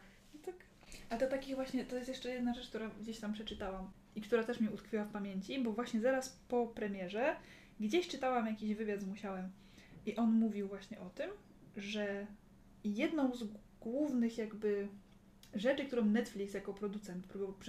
[1.09, 4.43] A to takich właśnie, to jest jeszcze jedna rzecz, która gdzieś tam przeczytałam i która
[4.43, 7.35] też mi utkwiła w pamięci, bo właśnie zaraz po premierze
[7.79, 9.49] gdzieś czytałam jakiś wywiad z Musiałem
[10.05, 11.29] i on mówił właśnie o tym,
[11.77, 12.27] że
[12.83, 13.43] jedną z
[13.81, 14.87] głównych jakby
[15.53, 17.27] rzeczy, którą Netflix jako producent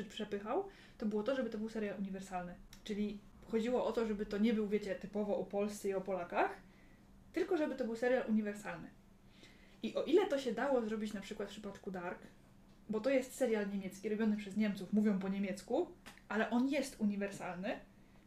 [0.09, 0.64] przepychał,
[0.98, 2.55] to było to, żeby to był serial uniwersalny.
[2.85, 6.62] Czyli chodziło o to, żeby to nie był, wiecie, typowo o Polsce i o Polakach,
[7.33, 8.90] tylko żeby to był serial uniwersalny.
[9.83, 12.18] I o ile to się dało zrobić na przykład w przypadku Dark,
[12.90, 15.87] bo to jest serial niemiecki, robiony przez Niemców, mówią po niemiecku,
[16.29, 17.79] ale on jest uniwersalny,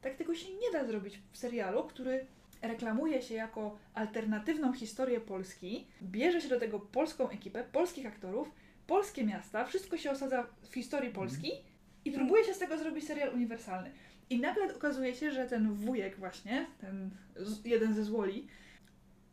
[0.02, 2.26] tak tego się nie da zrobić w serialu, który
[2.62, 8.52] reklamuje się jako alternatywną historię Polski, bierze się do tego polską ekipę, polskich aktorów,
[8.88, 11.52] polskie miasta, wszystko się osadza w historii Polski
[12.06, 13.92] i próbuje się z tego zrobić serial uniwersalny.
[14.30, 17.10] I nagle okazuje się, że ten wujek właśnie, ten
[17.66, 18.48] jeden ze złoli,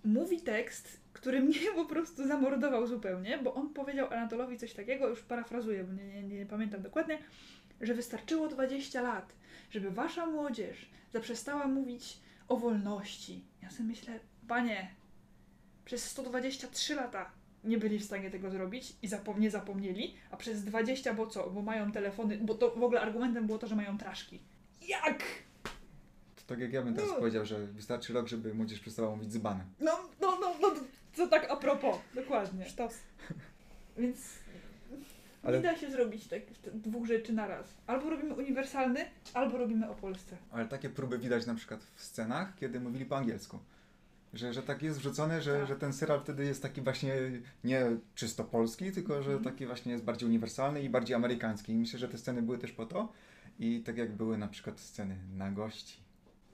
[0.09, 5.23] mówi tekst, który mnie po prostu zamordował zupełnie, bo on powiedział Anatolowi coś takiego, już
[5.23, 7.19] parafrazuję, bo nie, nie, nie pamiętam dokładnie,
[7.81, 9.33] że wystarczyło 20 lat,
[9.71, 12.19] żeby wasza młodzież zaprzestała mówić
[12.49, 13.45] o wolności.
[13.63, 14.91] Ja sobie myślę, panie,
[15.85, 17.31] przez 123 lata
[17.65, 21.51] nie byli w stanie tego zrobić i nie zapomnieli, a przez 20, bo co?
[21.51, 24.41] Bo mają telefony, bo to w ogóle argumentem było to, że mają traszki.
[24.89, 25.25] Jak?
[26.49, 27.17] Tak jak ja bym teraz No.
[27.17, 29.65] powiedział, że wystarczy rok, żeby młodzież przestała mówić dzbany.
[29.81, 30.75] No, no, no, no,
[31.15, 32.65] co tak a propos, dokładnie.
[32.69, 32.95] sztos.
[33.99, 34.19] Więc
[35.43, 36.41] Ale- nie da się zrobić tak
[36.75, 37.75] dwóch rzeczy na raz.
[37.87, 40.37] Albo robimy uniwersalny, albo robimy o Polsce.
[40.51, 43.59] Ale takie próby widać na przykład w scenach, kiedy mówili po angielsku.
[44.35, 45.69] Że, że tak jest wrzucone, że, Tak.
[45.69, 47.15] że ten serial wtedy jest taki właśnie
[47.65, 47.83] nie
[48.15, 49.45] czysto polski, tylko że Mhm.
[49.53, 51.73] taki właśnie jest bardziej uniwersalny i bardziej amerykański.
[51.73, 53.13] I myślę, że te sceny były też po to.
[53.59, 56.08] I tak jak były na przykład sceny nagości.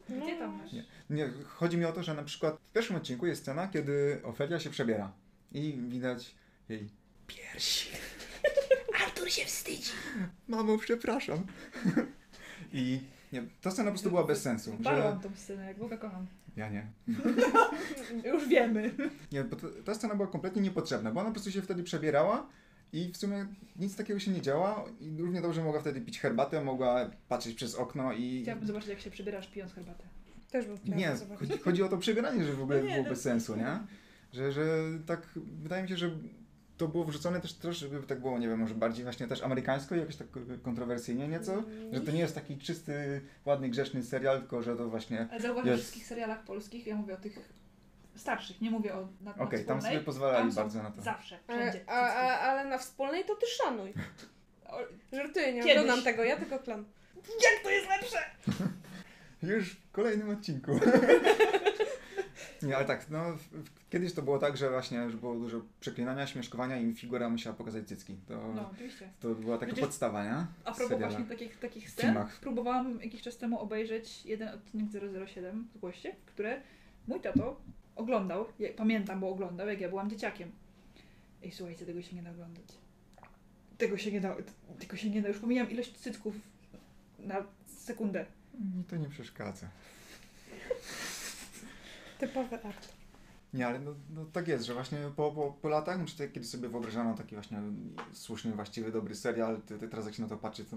[0.08, 0.72] Gdzie tam masz?
[0.72, 0.84] Nie.
[1.10, 4.60] Nie, chodzi mi o to, że na przykład w pierwszym odcinku jest scena, kiedy Ofelia
[4.60, 5.12] się przebiera
[5.52, 6.34] i widać
[6.68, 6.88] jej
[7.26, 7.90] piersi.
[9.04, 9.90] Artur się wstydzi.
[10.48, 11.46] Mamo, przepraszam.
[12.72, 13.00] I
[13.32, 14.70] nie, ta scena po prostu była bez sensu.
[14.70, 14.82] Że...
[14.82, 16.26] Balą tą scenę, jak Boga kocham.
[16.56, 16.86] Ja nie.
[18.32, 18.94] Już wiemy.
[19.32, 22.46] Nie, bo ta scena była kompletnie niepotrzebna, bo ona po prostu się wtedy przebierała
[22.94, 26.64] i w sumie nic takiego się nie działa i równie dobrze mogła wtedy pić herbatę,
[26.64, 28.42] mogła patrzeć przez okno i...
[28.42, 30.04] Chciałabym zobaczyć, jak się przebierasz pijąc herbatę.
[30.50, 31.48] Też bym chciała Nie, zobaczyć.
[31.48, 33.78] chodzi, chodzi o to przebieranie, że w ogóle No nie, było no- bez sensu, nie?
[34.32, 34.64] Że, że
[35.06, 35.28] tak,
[35.62, 36.10] wydaje mi się, że
[36.76, 39.94] to było wrzucone też troszkę, żeby tak było, nie wiem, może bardziej właśnie też amerykańsko,
[39.94, 40.26] jakoś tak
[40.62, 45.28] kontrowersyjnie nieco, że to nie jest taki czysty, ładny, grzeczny serial, tylko że to właśnie...
[45.30, 45.78] Ale zauważ, Jest.
[45.78, 47.52] w wszystkich serialach polskich, ja mówię o tych
[48.16, 49.82] starszych, nie mówię o na, Okej, tam wspólnej.
[49.92, 51.02] sobie pozwalali Tam bardzo na to.
[51.02, 51.80] Zawsze, A, wszędzie.
[51.86, 53.92] a, a, ale na wspólnej to ty szanuj.
[55.12, 55.78] Żartuję, nie Kiedyś.
[55.82, 56.84] oglądam tego, ja tylko klan.
[57.16, 58.18] Jak to jest lepsze?
[59.56, 60.72] Już w kolejnym odcinku.
[62.62, 65.60] Nie, ale tak, no w- w- kiedyś to było tak, że właśnie, że było dużo
[65.80, 68.16] przeklinania, śmieszkowania i figura musiała pokazać cycki.
[68.28, 69.08] To, No, oczywiście.
[69.20, 70.46] to była taka Przecież- podstawa, nie?
[70.64, 72.38] A propos właśnie takich, takich scen, filmach.
[72.40, 74.86] próbowałam jakiś czas temu obejrzeć jeden odcinek
[75.28, 76.60] 007 z Głoście, które
[77.08, 77.60] mój tato
[77.96, 80.52] oglądał, ja, pamiętam, bo oglądał, jak ja byłam dzieciakiem.
[81.42, 82.64] Ej, słuchajcie, tego się nie da oglądać.
[83.78, 84.36] Tego się nie da,
[84.78, 86.34] tego się nie da, już pomijam ilość cycków
[87.18, 88.26] na sekundę.
[88.76, 89.68] Mi to nie przeszkadza.
[92.18, 92.88] Typowy art.
[93.54, 96.46] Nie, ale no, no tak jest, że właśnie po, po, po latach, no, czy kiedy
[96.46, 97.58] sobie wyobrażano taki właśnie
[98.12, 100.76] słuszny, właściwy, dobry serial, ty, ty teraz jak się na to patrzy, to.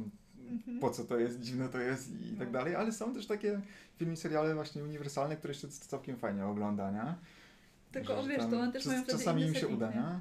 [0.81, 2.53] Po co to jest, dziwne to jest i tak No.
[2.53, 3.61] dalej, ale są też takie
[3.97, 7.13] filmy i seriale właśnie uniwersalne, które się całkiem fajnie ogląda, nie?
[7.91, 10.19] Tylko Że wiesz, to one też czas- mają wtedy Czasami im się uda, nie?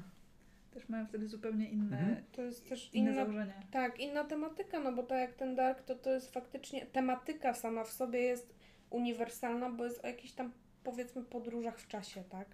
[0.73, 2.23] Też mają wtedy zupełnie inne, Mhm.
[2.31, 3.53] To jest też inne inna założenia.
[3.71, 7.83] Tak, inna tematyka, no bo tak jak ten Dark, to to jest faktycznie, tematyka sama
[7.83, 8.53] w sobie jest
[8.89, 10.51] uniwersalna, bo jest o jakichś tam
[10.83, 12.47] powiedzmy podróżach w czasie, tak?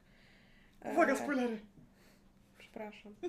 [0.81, 1.59] E, spoilery!
[2.57, 3.13] Przepraszam.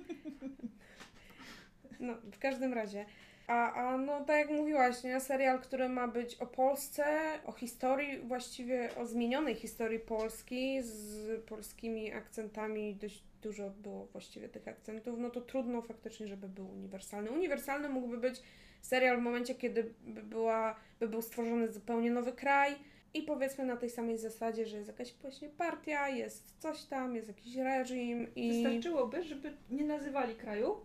[2.01, 3.07] No, w każdym razie.
[3.47, 5.21] A, a no, tak jak mówiłaś, nie?
[5.21, 7.05] Serial, który ma być o Polsce,
[7.45, 14.69] o historii, właściwie o zmienionej historii Polski z polskimi akcentami, dość dużo było właściwie tych
[14.69, 17.31] akcentów, no to trudno faktycznie, żeby był uniwersalny.
[17.31, 18.43] Uniwersalny mógłby być
[18.83, 22.75] serial w momencie, kiedy by, była, by był stworzony zupełnie nowy kraj
[23.15, 27.29] i powiedzmy na tej samej zasadzie, że jest jakaś właśnie partia, jest coś tam, jest
[27.29, 28.63] jakiś reżim i...
[28.63, 30.77] Wystarczyłoby, żeby nie nazywali kraju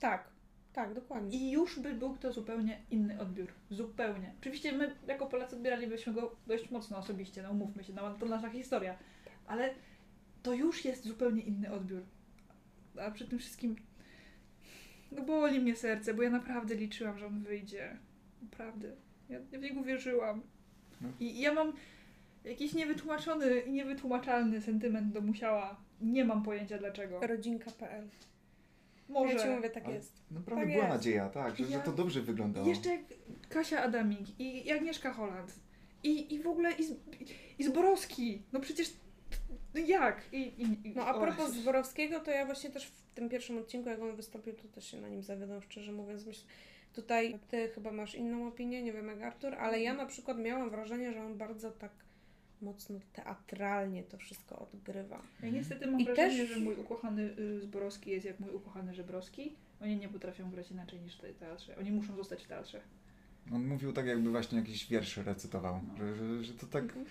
[0.00, 0.31] Tak,
[0.72, 1.38] tak, dokładnie.
[1.38, 3.48] i już by był to zupełnie inny odbiór.
[3.70, 4.34] Zupełnie.
[4.40, 8.50] Oczywiście my jako Polacy odbieralibyśmy go dość mocno osobiście, no umówmy się, no, to nasza
[8.50, 8.98] historia.
[9.46, 9.74] Ale
[10.42, 12.02] to już jest zupełnie inny odbiór.
[13.00, 13.76] A przy tym wszystkim
[15.12, 17.96] no boli mnie serce, bo ja naprawdę liczyłam, że on wyjdzie.
[18.42, 18.88] Naprawdę.
[19.28, 20.42] Ja, ja w niego wierzyłam.
[21.00, 21.08] No.
[21.20, 21.72] I, I ja mam
[22.44, 25.76] jakiś niewytłumaczony i niewytłumaczalny sentyment do Musiała.
[26.00, 27.20] Nie mam pojęcia dlaczego.
[27.20, 28.08] Rodzinka.pl.
[29.12, 29.34] Może.
[29.34, 30.22] Ja ci mówię, tak Ale jest.
[30.30, 30.96] Naprawdę Tak była jest.
[30.96, 32.66] nadzieja, tak, że, że Ja- to dobrze wyglądało.
[32.66, 33.00] I jeszcze jak
[33.48, 35.54] Kasia Adamik i Agnieszka Holland
[36.02, 37.00] i, i w ogóle i, Z-
[37.58, 38.42] i Zborowski.
[38.52, 38.92] No przecież
[39.74, 40.22] no jak?
[40.32, 41.62] I, i, i, No a o, propos Jezus.
[41.62, 45.00] Zborowskiego, to ja właśnie też w tym pierwszym odcinku, jak on wystąpił, to też się
[45.00, 46.26] na nim zawiodłam, szczerze mówiąc.
[46.26, 46.44] Myślę,
[46.92, 50.70] tutaj ty chyba masz inną opinię, nie wiem jak Artur, ale ja na przykład miałam
[50.70, 51.90] wrażenie, że on bardzo tak
[52.62, 55.22] mocno teatralnie to wszystko odgrywa.
[55.42, 58.94] Ja niestety mam I wrażenie, też- że mój ukochany y, Zborowski jest jak mój ukochany
[58.94, 59.54] Żebrowski.
[59.82, 61.76] Oni nie potrafią grać inaczej niż w tej teatrze.
[61.76, 62.80] Oni muszą zostać w teatrze.
[63.52, 67.04] On mówił tak, jakby właśnie jakieś wiersze recytował, że, że, że to tak Mhm.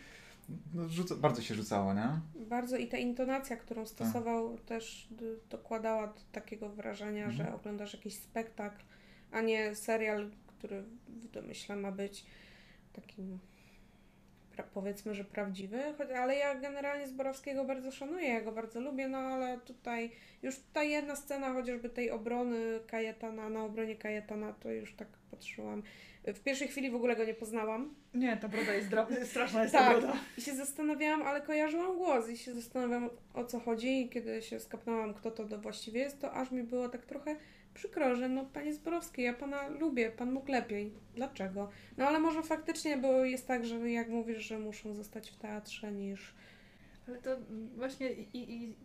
[0.73, 2.09] no, rzuca, bardzo się rzucało, nie?
[2.49, 7.37] Bardzo i ta intonacja, którą stosował, też d- dokładała do takiego wrażenia, Mhm.
[7.47, 8.83] że oglądasz jakiś spektakl,
[9.31, 12.25] a nie serial, który w domyśle ma być
[12.93, 13.39] takim
[14.63, 19.17] powiedzmy, że prawdziwy, choć, ale ja generalnie Zborowskiego bardzo szanuję, ja go bardzo lubię, no
[19.17, 20.11] ale tutaj
[20.43, 25.83] już ta jedna scena chociażby tej obrony Kajetana, na obronie Kajetana, to już tak patrzyłam.
[26.27, 29.73] W pierwszej chwili w ogóle go nie poznałam, Nie, ta broda jest dra- straszna jest
[29.73, 29.93] Tak.
[29.93, 30.13] ta broda.
[30.37, 34.59] i się zastanawiałam, ale kojarzyłam głos i się zastanawiałam o co chodzi i kiedy się
[34.59, 37.35] skapnęłam, kto to do właściwie jest, to aż mi było tak trochę
[37.73, 40.93] przykro, że no panie Zborowski, ja pana lubię, pan mógł lepiej.
[41.15, 41.69] Dlaczego?
[41.97, 45.91] No ale może faktycznie, bo jest tak, że jak mówisz, że muszą zostać w teatrze
[45.91, 46.33] niż...
[47.07, 47.37] Ale to
[47.75, 48.75] właśnie i, i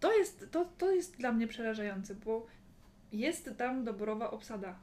[0.00, 2.46] to, jest, to, to jest dla mnie przerażające, bo
[3.12, 4.78] jest tam doborowa obsada.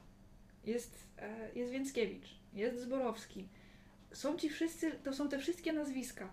[0.64, 3.48] Jest, e, jest Więckiewicz, jest Zborowski.
[4.12, 6.32] Są ci wszyscy, to są te wszystkie nazwiska.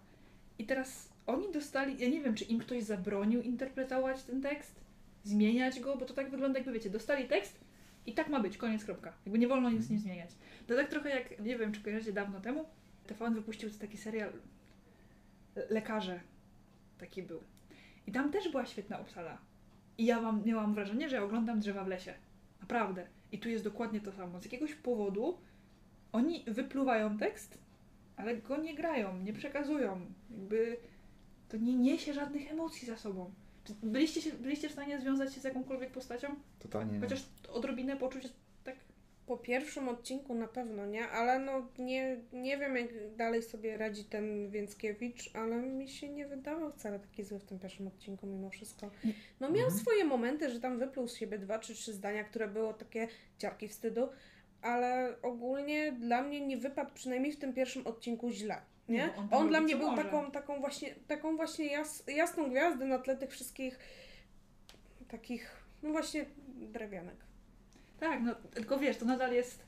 [0.59, 4.84] I teraz oni dostali, ja nie wiem, czy im ktoś zabronił interpretować ten tekst,
[5.25, 7.59] zmieniać go, bo to tak wygląda, jakby wiecie, dostali tekst
[8.05, 9.13] i tak ma być, koniec, kropka.
[9.25, 10.29] Jakby nie wolno nic z nim zmieniać.
[10.67, 12.65] To tak trochę jak, nie wiem, czy kojarzycie dawno temu,
[13.07, 14.31] TVN wypuścił taki serial
[15.69, 16.19] Lekarze.
[16.97, 17.39] Taki był.
[18.07, 19.37] I tam też była świetna obsada.
[19.97, 22.13] I ja mam, miałam wrażenie, że oglądam drzewa w lesie.
[22.61, 23.07] Naprawdę.
[23.31, 24.41] I tu jest dokładnie to samo.
[24.41, 25.37] Z jakiegoś powodu
[26.11, 27.57] oni wypluwają tekst,
[28.17, 30.01] ale go nie grają, nie przekazują.
[30.29, 30.77] Jakby
[31.49, 33.31] to nie niesie żadnych emocji za sobą.
[33.65, 36.27] Czy byliście, się, byliście w stanie związać się z jakąkolwiek postacią?
[36.59, 36.99] Totalnie nie.
[36.99, 37.23] Chociaż
[37.53, 38.23] odrobinę poczuć
[38.63, 38.75] tak
[39.25, 44.03] Po pierwszym odcinku na pewno nie, ale no nie, nie wiem jak dalej sobie radzi
[44.03, 48.49] ten Więckiewicz, ale mi się nie wydawał wcale taki zły w tym pierwszym odcinku mimo
[48.49, 48.91] wszystko.
[49.39, 49.79] No miał Mhm.
[49.81, 53.67] swoje momenty, że tam wypluł z siebie dwa czy trzy zdania, które było takie ciarki
[53.67, 54.09] wstydu,
[54.61, 58.61] ale ogólnie dla mnie nie wypadł przynajmniej w tym pierwszym odcinku źle.
[58.89, 59.09] Nie?
[59.17, 60.03] On on dla mnie był może.
[60.03, 63.79] taką, taką właśnie, taką właśnie jas, jasną gwiazdę na tle tych wszystkich
[65.07, 66.25] takich, no właśnie
[66.71, 67.15] drewianek.
[67.99, 69.65] Tak, no tylko wiesz, to nadal jest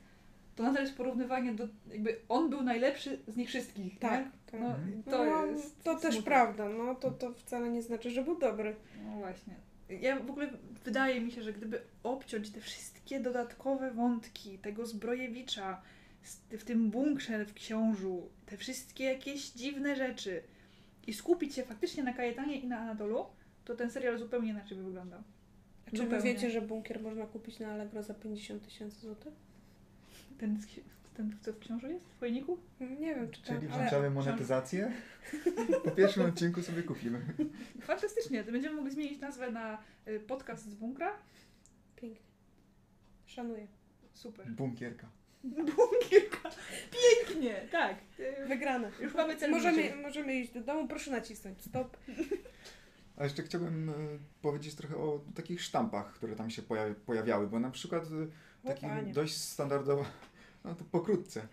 [0.56, 4.30] to nadal jest porównywanie do jakby on był najlepszy z nich wszystkich, Tak, nie?
[4.50, 4.60] tak.
[4.60, 5.02] No, Mhm.
[5.02, 6.22] to no, jest to też smutne.
[6.30, 8.76] prawda, no to, to wcale nie znaczy, że był dobry.
[9.04, 9.54] No właśnie.
[10.00, 10.48] Ja w ogóle
[10.84, 15.82] wydaje mi się, że gdyby obciąć te wszystkie dodatkowe wątki tego Zbrojewicza
[16.50, 20.42] w tym bunkrze w książu, te wszystkie jakieś dziwne rzeczy
[21.06, 23.26] i skupić się faktycznie na Kajetanie i na Anatolu,
[23.64, 25.22] to ten serial zupełnie inaczej by wyglądał.
[25.86, 29.32] A czy wy wiecie, że bunkier można kupić na Allegro za 50 tysięcy złotych?
[30.38, 30.58] Ten,
[31.16, 32.04] ten, co w książu jest?
[32.04, 32.58] W pojemniku?
[32.80, 34.92] Nie wiem, czy tak, Czyli ale włączamy monetyzację?
[35.84, 37.20] Po pierwszym odcinku sobie kupimy.
[37.80, 38.44] Fantastycznie.
[38.44, 41.12] To będziemy mogli zmienić nazwę na y, podcast z bunkra.
[41.96, 42.26] pięknie.
[43.26, 43.66] Szanuję.
[44.12, 44.50] Super.
[44.50, 45.17] Bunkierka.
[45.44, 46.50] Bunkierka.
[46.90, 47.96] Pięknie, tak.
[48.48, 48.90] Wygrane.
[49.00, 51.96] Już mamy cel Możemy, możemy iść do domu, proszę nacisnąć stop.
[53.16, 53.92] A jeszcze chciałbym e,
[54.42, 58.04] powiedzieć trochę o takich sztampach, które tam się pojawi- pojawiały, bo na przykład
[58.64, 59.12] e, panie.
[59.12, 60.04] dość standardową,
[60.64, 61.48] no to pokrótce,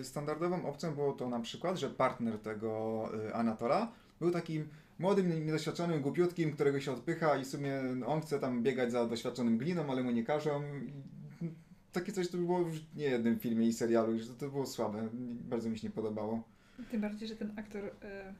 [0.00, 6.00] E, standardową opcją było to na przykład, że partner tego Anatola był takim młodym, niedoświadczonym,
[6.02, 10.02] głupiutkim, którego się odpycha i w sumie on chce tam biegać za doświadczonym gliną, ale
[10.02, 10.62] mu nie każą.
[11.94, 15.08] Takie coś to było w niejednym filmie i serialu, i że to było słabe.
[15.50, 16.42] Bardzo mi się nie podobało.
[16.90, 17.84] Tym bardziej, że ten aktor.
[18.02, 18.34] E,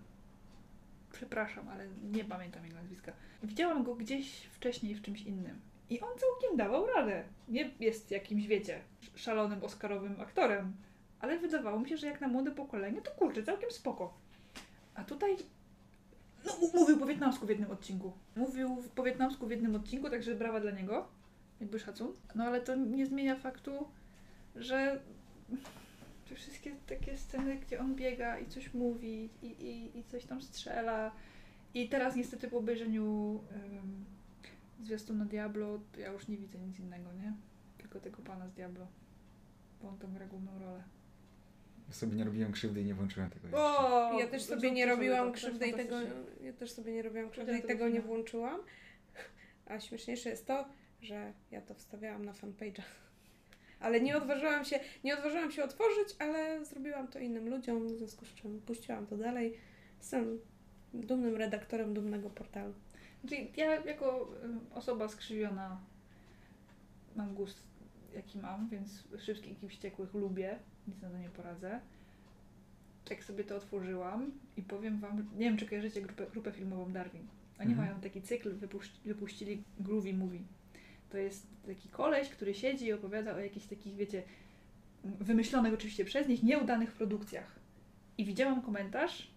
[1.13, 3.13] przepraszam, ale nie pamiętam jego nazwiska.
[3.43, 5.61] Widziałam go gdzieś wcześniej w czymś innym.
[5.91, 7.25] I on całkiem dawał radę.
[7.49, 10.73] Nie jest jakimś, wiecie, sz- szalonym oscarowym aktorem.
[11.21, 14.15] Ale wydawało mi się, że jak na młode pokolenie, to kurczę, całkiem spoko.
[14.95, 15.37] A tutaj.
[16.47, 18.13] No, mówił po wietnamsku w jednym odcinku.
[18.37, 21.09] Mówił po wietnamsku w jednym odcinku, także brawa dla niego.
[21.61, 22.13] Jakby szacun.
[22.35, 23.89] No ale to nie zmienia faktu,
[24.57, 25.01] że
[26.29, 30.43] te wszystkie takie sceny, gdzie on biega i coś mówi i, i, i coś tam
[30.43, 31.13] strzela.
[31.75, 34.05] I teraz niestety po obejrzeniu um,
[34.83, 37.33] zwiastuna Diablo, to ja już nie widzę nic innego, nie?
[37.79, 38.87] Tylko tego pana z Diablo.
[39.83, 40.83] Bo on tam gra główną rolę.
[41.91, 43.61] Sobie nie robiłem krzywdy i nie włączyłem tego jeszcze.
[43.61, 45.97] O, Ja też sobie nie robiłam krzywdy i tego,
[46.43, 48.61] ja też sobie nie robiłam krzywdy i tego nie włączyłam.
[49.67, 50.69] A śmieszniejsze jest to,
[51.05, 52.83] że ja to wstawiałam na fanpage'a.
[53.81, 58.25] Ale nie odważyłam się, nie odważyłam się otworzyć, ale zrobiłam to innym ludziom, w związku
[58.25, 59.59] z czym puściłam to dalej.
[59.99, 60.39] Jestem
[60.95, 62.75] dumnym redaktorem dumnego portalu.
[63.21, 65.81] Znaczy, ja jako ym, osoba skrzywiona
[67.17, 67.63] mam gust
[68.15, 71.81] jaki mam, więc wszystkich ekip wściekłych lubię, nic na to nie poradzę.
[73.05, 77.27] Tak sobie to otworzyłam i powiem wam, nie wiem czy kojarzycie grupę, grupę filmową Darwin.
[77.61, 77.89] Oni Mhm.
[77.89, 80.41] mają taki cykl, wypuści, wypuścili Groovy Movie.
[81.15, 84.23] To jest taki koleś, który siedzi i opowiada o jakichś takich, wiecie,
[85.05, 87.59] wymyślonych oczywiście przez nich, nieudanych produkcjach.
[88.19, 89.31] I widziałam komentarz,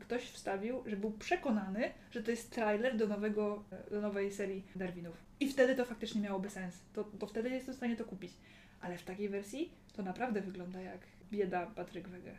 [0.00, 5.16] ktoś wstawił, że był przekonany, że to jest trailer do, nowego, do nowej serii Darwinów.
[5.40, 6.74] I wtedy to faktycznie miałoby sens.
[6.92, 8.32] To, to wtedy jestem w stanie to kupić.
[8.80, 11.00] Ale w takiej wersji to naprawdę wygląda jak
[11.32, 12.34] bieda Patryk Wege.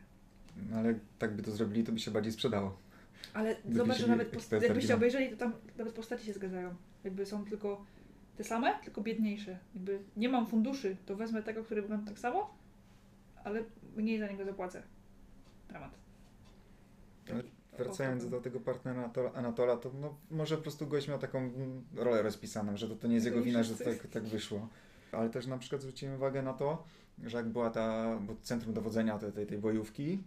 [0.69, 2.77] No ale tak by to zrobili, to by się bardziej sprzedało.
[3.33, 6.75] Ale Gdyby zobacz, że nawet post- jakbyście obejrzeli, to tam nawet postaci się zgadzają.
[7.03, 7.85] Jakby są tylko
[8.37, 9.59] te same, tylko biedniejsze.
[9.75, 12.57] Jakby nie mam funduszy, to wezmę tego, który wygląda tak samo,
[13.43, 13.63] ale
[13.95, 14.83] mniej za niego zapłacę.
[15.69, 15.91] Dramat.
[17.31, 17.43] Ale
[17.77, 21.51] Wracając do tego partnera Anatola- to no, może po prostu gość miał taką
[21.95, 23.97] rolę rozpisaną, że to, to nie jest jego wina, że wszyscy.
[23.97, 24.67] tak, tak wyszło.
[25.11, 26.83] Ale też na przykład zwróciłem uwagę na to,
[27.23, 30.23] że jak była ta bo centrum dowodzenia tej, tej, tej bojówki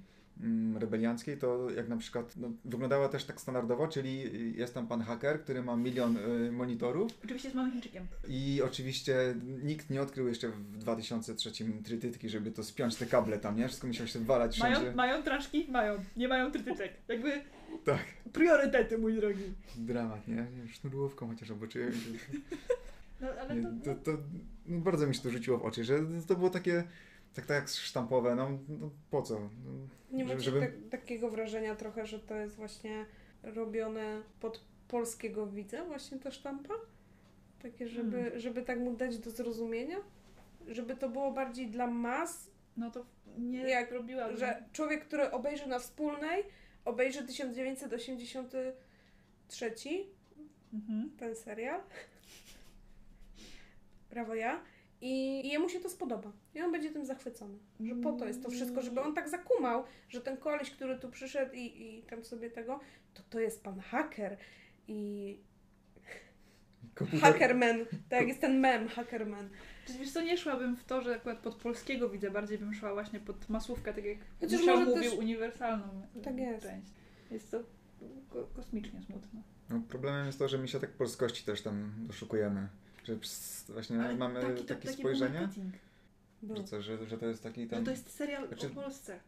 [0.79, 4.23] rebelianckiej, to jak na przykład no, wyglądała też tak standardowo, czyli
[4.59, 8.07] jest tam pan haker, który ma milion y, monitorów Oczywiście z małym Chińczykiem.
[8.29, 11.51] i oczywiście nikt nie odkrył jeszcze w 2003
[11.85, 13.67] trytytki, żeby to spiąć te kable tam, nie?
[13.67, 14.81] Wszystko musiało się walać wszędzie.
[14.81, 15.67] Mają, mają transzki?
[15.71, 15.99] Mają.
[16.17, 16.93] Nie mają trytyczek.
[17.09, 17.33] Jakby
[17.85, 18.05] Tak.
[18.33, 19.43] priorytety, mój drogi.
[19.77, 20.47] Dramat, nie?
[20.73, 21.93] Sznurówką chociaż oboczyłem.
[23.21, 24.19] No ale to, to, to
[24.67, 26.85] no, bardzo mi się to rzuciło w oczy, że to było takie
[27.37, 29.41] tak, tak jak sztampowe, no, no po co?
[29.41, 29.49] No,
[30.11, 33.07] Nie Żeby- macie żeby- tak, takiego wrażenia trochę, że to jest właśnie
[33.43, 36.75] robione pod polskiego widza, właśnie ta sztampa?
[37.63, 38.41] Takie, żeby, Hmm.
[38.41, 39.97] żeby tak mu dać do zrozumienia?
[40.69, 43.07] Żeby to było bardziej dla mas, no to
[43.39, 44.37] nie Jak- robiłabym.
[44.37, 46.45] że człowiek, który obejrzy na wspólnej,
[46.85, 50.07] obejrzy 1983,
[50.73, 51.11] Mhm.
[51.19, 51.81] ten serial,
[54.11, 54.63] brawo ja,
[55.01, 56.33] i, i jemu się to spodoba.
[56.55, 57.59] I on będzie tym zachwycony.
[57.81, 61.11] Że po to jest to wszystko, żeby on tak zakumał, że ten koleś, który tu
[61.11, 61.61] przyszedł i,
[61.99, 62.81] i tam sobie tego,
[63.15, 64.37] to to jest pan haker
[64.89, 65.39] i
[66.95, 67.79] komputer, hackerman,
[68.09, 69.49] tak jak jest ten mem, hackerman.
[69.87, 72.93] Czy wiesz co, nie szłabym w to, że akurat pod polskiego widzę, bardziej bym szła
[72.95, 76.63] właśnie pod masówkę, tak jak Chociaż może mówił też- uniwersalną y, Tak jest.
[76.67, 76.87] część.
[77.31, 77.61] Jest to
[78.31, 79.43] ko- kosmicznie smutne.
[79.71, 82.69] no, problemem jest to, że my się tak polskości też tam doszukujemy.
[83.07, 83.17] Że
[83.69, 85.49] właśnie Ale mamy taki, to- takie taki spojrzenie,
[86.57, 87.85] że, co, że, że to jest taki tam...
[87.85, 89.19] to jest serial Znaczy- o Polsce.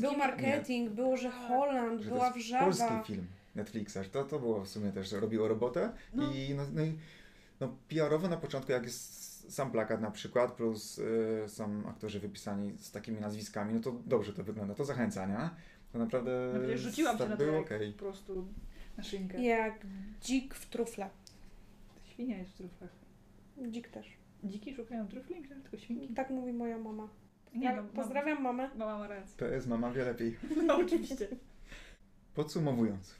[0.00, 2.64] był marketing, było, że Holland, że była wrzawa.
[2.64, 6.32] polski film Netflixa, że to, to było w sumie też, robiło robotę No.
[6.32, 6.98] i no, no, i
[7.60, 12.72] no PR-owo na początku, jak jest sam plakat na przykład, plus y, są aktorzy wypisani
[12.78, 15.50] z takimi nazwiskami, no to dobrze to wygląda, to zachęca, nie?
[15.92, 17.92] To naprawdę No przecież rzuciłam się tak na to okej.
[17.92, 18.46] po prostu
[18.96, 19.42] na szynkę.
[19.42, 19.86] Jak
[20.22, 21.10] dzik w trufle.
[22.12, 22.90] Świnia jest w truflach.
[23.70, 24.06] Dzik też.
[24.44, 25.46] Dziki szukają trufli?
[25.48, 26.14] Że tylko świnki.
[26.14, 27.08] Tak mówi moja mama.
[27.54, 28.62] Nie no, Pozdrawiam mamę.
[28.68, 29.34] Mama, mama ma rację.
[29.36, 30.36] To jest mama wie lepiej.
[30.66, 31.28] No oczywiście.
[32.34, 33.14] Podsumowując,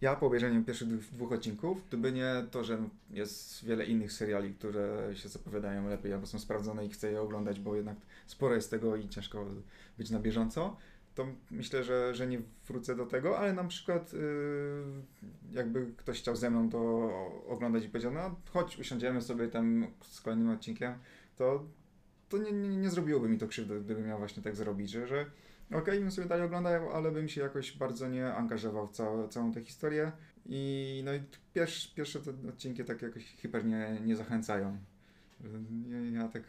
[0.00, 2.78] ja po obejrzeniu pierwszych dwóch, dwóch odcinków, gdyby nie to, że
[3.10, 7.60] jest wiele innych seriali, które się zapowiadają lepiej albo są sprawdzone i chcę je oglądać,
[7.60, 7.96] bo jednak
[8.26, 9.46] sporo jest tego i ciężko
[9.98, 10.76] być na bieżąco,
[11.16, 14.20] to myślę, że, że nie wrócę do tego, ale na przykład yy,
[15.52, 17.10] jakby ktoś chciał ze mną to
[17.48, 20.94] oglądać i powiedział, no chodź, usiądziemy sobie tam z kolejnym odcinkiem,
[21.36, 21.64] to,
[22.28, 25.20] to nie, nie, nie zrobiłoby mi to krzywdy, gdybym miał właśnie tak zrobić, że, że
[25.68, 29.28] okej, okay, bym sobie dalej oglądał, ale bym się jakoś bardzo nie angażował w całą,
[29.28, 30.12] całą tę historię
[30.46, 31.20] i no i
[31.54, 34.78] pierwsze, pierwsze te odcinki tak jakoś hiper nie, nie zachęcają.
[35.88, 36.42] Ja, ja tak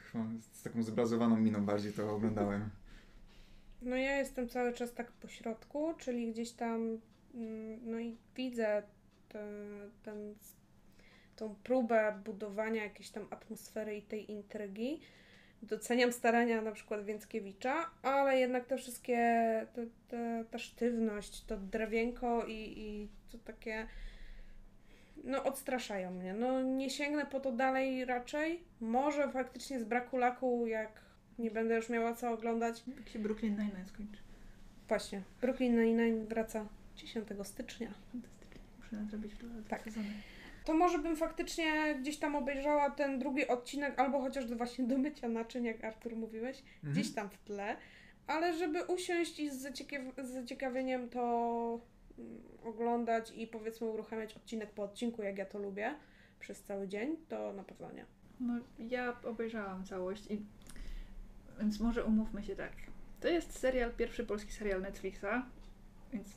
[0.54, 2.70] z taką zbrazowaną miną bardziej to oglądałem.
[3.82, 7.02] No ja jestem cały czas tak po środku, czyli gdzieś tam
[7.36, 8.84] mm, no i widzę
[9.30, 9.44] te,
[10.04, 10.36] ten,
[11.36, 15.02] tą próbę budowania jakiejś tam atmosfery i tej intrygi.
[15.62, 19.18] Doceniam starania na przykład Więckiewicza, ale jednak te wszystkie,
[19.74, 23.88] te, te, ta sztywność, to drewienko i, i to takie
[25.24, 26.34] no odstraszają mnie.
[26.34, 28.64] No nie sięgnę po to dalej raczej.
[28.80, 31.07] Może faktycznie z braku laku, jak
[31.40, 32.84] nie będę już miała co oglądać.
[32.98, 34.22] Jak się Brooklyn Nine-Nine skończy.
[34.88, 35.22] Właśnie.
[35.42, 36.66] Brooklyn Nine-Nine wraca
[36.96, 37.94] 10 stycznia.
[38.12, 38.62] Fantastycznie.
[38.80, 39.32] Muszę nadrobić
[39.70, 39.84] tak.
[39.84, 40.08] sezony.
[40.66, 44.98] To może bym faktycznie gdzieś tam obejrzała ten drugi odcinek, albo chociaż do właśnie do
[44.98, 46.94] mycia naczyń, jak Artur mówiłeś, mhm.
[46.94, 47.78] gdzieś tam w tle.
[48.28, 51.80] Ale żeby usiąść i z, zaciekaw- z zaciekawieniem to
[52.20, 55.96] mm, oglądać i powiedzmy uruchamiać odcinek po odcinku, jak ja to lubię,
[56.40, 58.06] przez cały dzień, to na pewno nie.
[58.40, 60.42] No, ja obejrzałam całość i
[61.60, 62.72] więc może umówmy się tak.
[63.22, 65.46] To jest serial, pierwszy polski serial Netflixa,
[66.14, 66.28] więc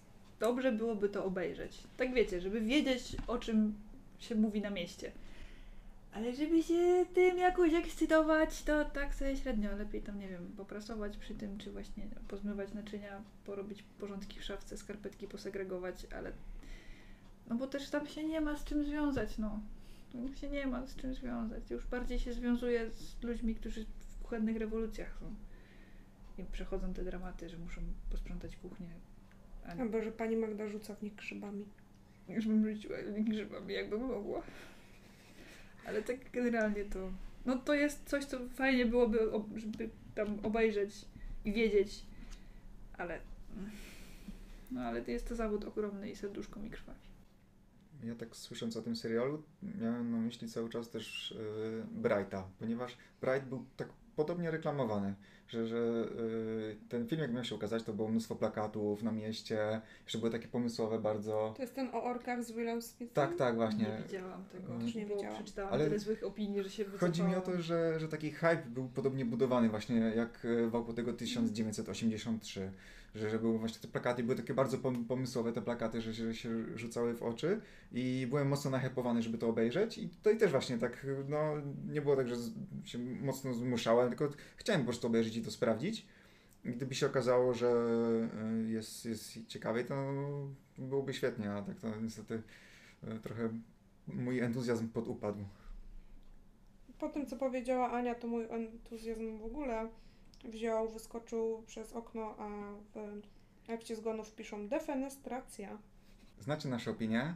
[0.41, 1.79] dobrze byłoby to obejrzeć.
[1.97, 3.75] Tak wiecie, żeby wiedzieć o czym
[4.18, 5.12] się mówi na mieście.
[6.12, 9.77] Ale żeby się tym jakoś ekscytować, to tak sobie średnio.
[9.77, 14.77] Lepiej tam, nie wiem, popracować przy tym, czy właśnie pozmywać naczynia, porobić porządki w szafce,
[14.77, 16.33] skarpetki posegregować, ale
[17.49, 19.61] no bo też tam się nie ma z czym związać, no.
[20.12, 21.71] Tam się nie ma z czym związać.
[21.71, 23.87] Już bardziej się związuje z ludźmi, którzy
[24.31, 25.35] kuchennych rewolucjach są.
[26.39, 28.91] I przechodzą te dramaty, że muszą posprzątać kuchnię.
[29.64, 29.83] A nie...
[29.83, 31.64] Albo że pani Magda rzuca w nich grzybami.
[32.28, 34.43] Już bym rzuciła w nich grzybami, jakbym mogła.
[35.87, 37.12] Ale tak generalnie to...
[37.47, 39.18] No to jest coś, co fajnie byłoby,
[39.57, 41.05] żeby tam obejrzeć
[41.45, 42.07] i wiedzieć,
[42.99, 43.20] ale...
[44.70, 47.11] No ale jest to zawód ogromny i serduszko mi krwawi.
[48.05, 49.43] Ja tak słysząc o tym serialu,
[49.81, 53.89] miałem na myśli cały czas też yy, Brighta, ponieważ Bright był tak
[54.21, 55.14] podobnie reklamowany,
[55.49, 59.81] że, że yy, ten film jak miał się ukazać, to było mnóstwo plakatów na mieście,
[60.05, 61.53] jeszcze były takie pomysłowe bardzo.
[61.57, 63.14] To jest ten o orkach z Willem Smithem?
[63.14, 63.85] Tak, tak, właśnie.
[63.85, 64.79] Nie widziałam tego.
[64.79, 65.35] Też nie widziałam.
[65.35, 67.12] Przeczytałam Ale tyle złych opinii, że się wycofałam.
[67.12, 71.12] Chodzi mi o to, że, że taki hype był podobnie budowany właśnie jak wokół tego
[71.12, 72.73] 1983
[73.14, 76.78] że, że były właśnie te plakaty, były takie bardzo pomysłowe te plakaty, że, że się
[76.78, 77.61] rzucały w oczy
[77.92, 81.54] i byłem mocno nachepowany, żeby to obejrzeć i tutaj też właśnie tak, no
[81.88, 82.34] nie było tak, że
[82.84, 86.06] się mocno zmuszałem, tylko chciałem po prostu obejrzeć i to sprawdzić.
[86.64, 90.12] Gdyby się okazało, że e, jest, jest ciekawie, to
[90.78, 92.42] byłoby świetnie, a tak to niestety
[93.02, 93.48] e, trochę
[94.06, 95.44] mój entuzjazm podupadł.
[96.98, 99.88] Po tym, co powiedziała Ania, to mój entuzjazm w ogóle
[100.45, 102.49] wziął, wyskoczył przez okno, a
[102.95, 105.78] w akcie zgonów piszą defenestracja.
[106.38, 107.34] Znacie nasze opinie?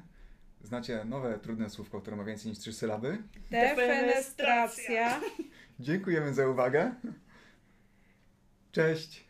[0.62, 3.22] Znacie nowe trudne słówko, które ma więcej niż trzy sylaby?
[3.50, 5.20] Defenestracja.
[5.80, 6.94] Dziękujemy za uwagę.
[8.72, 9.24] Cześć.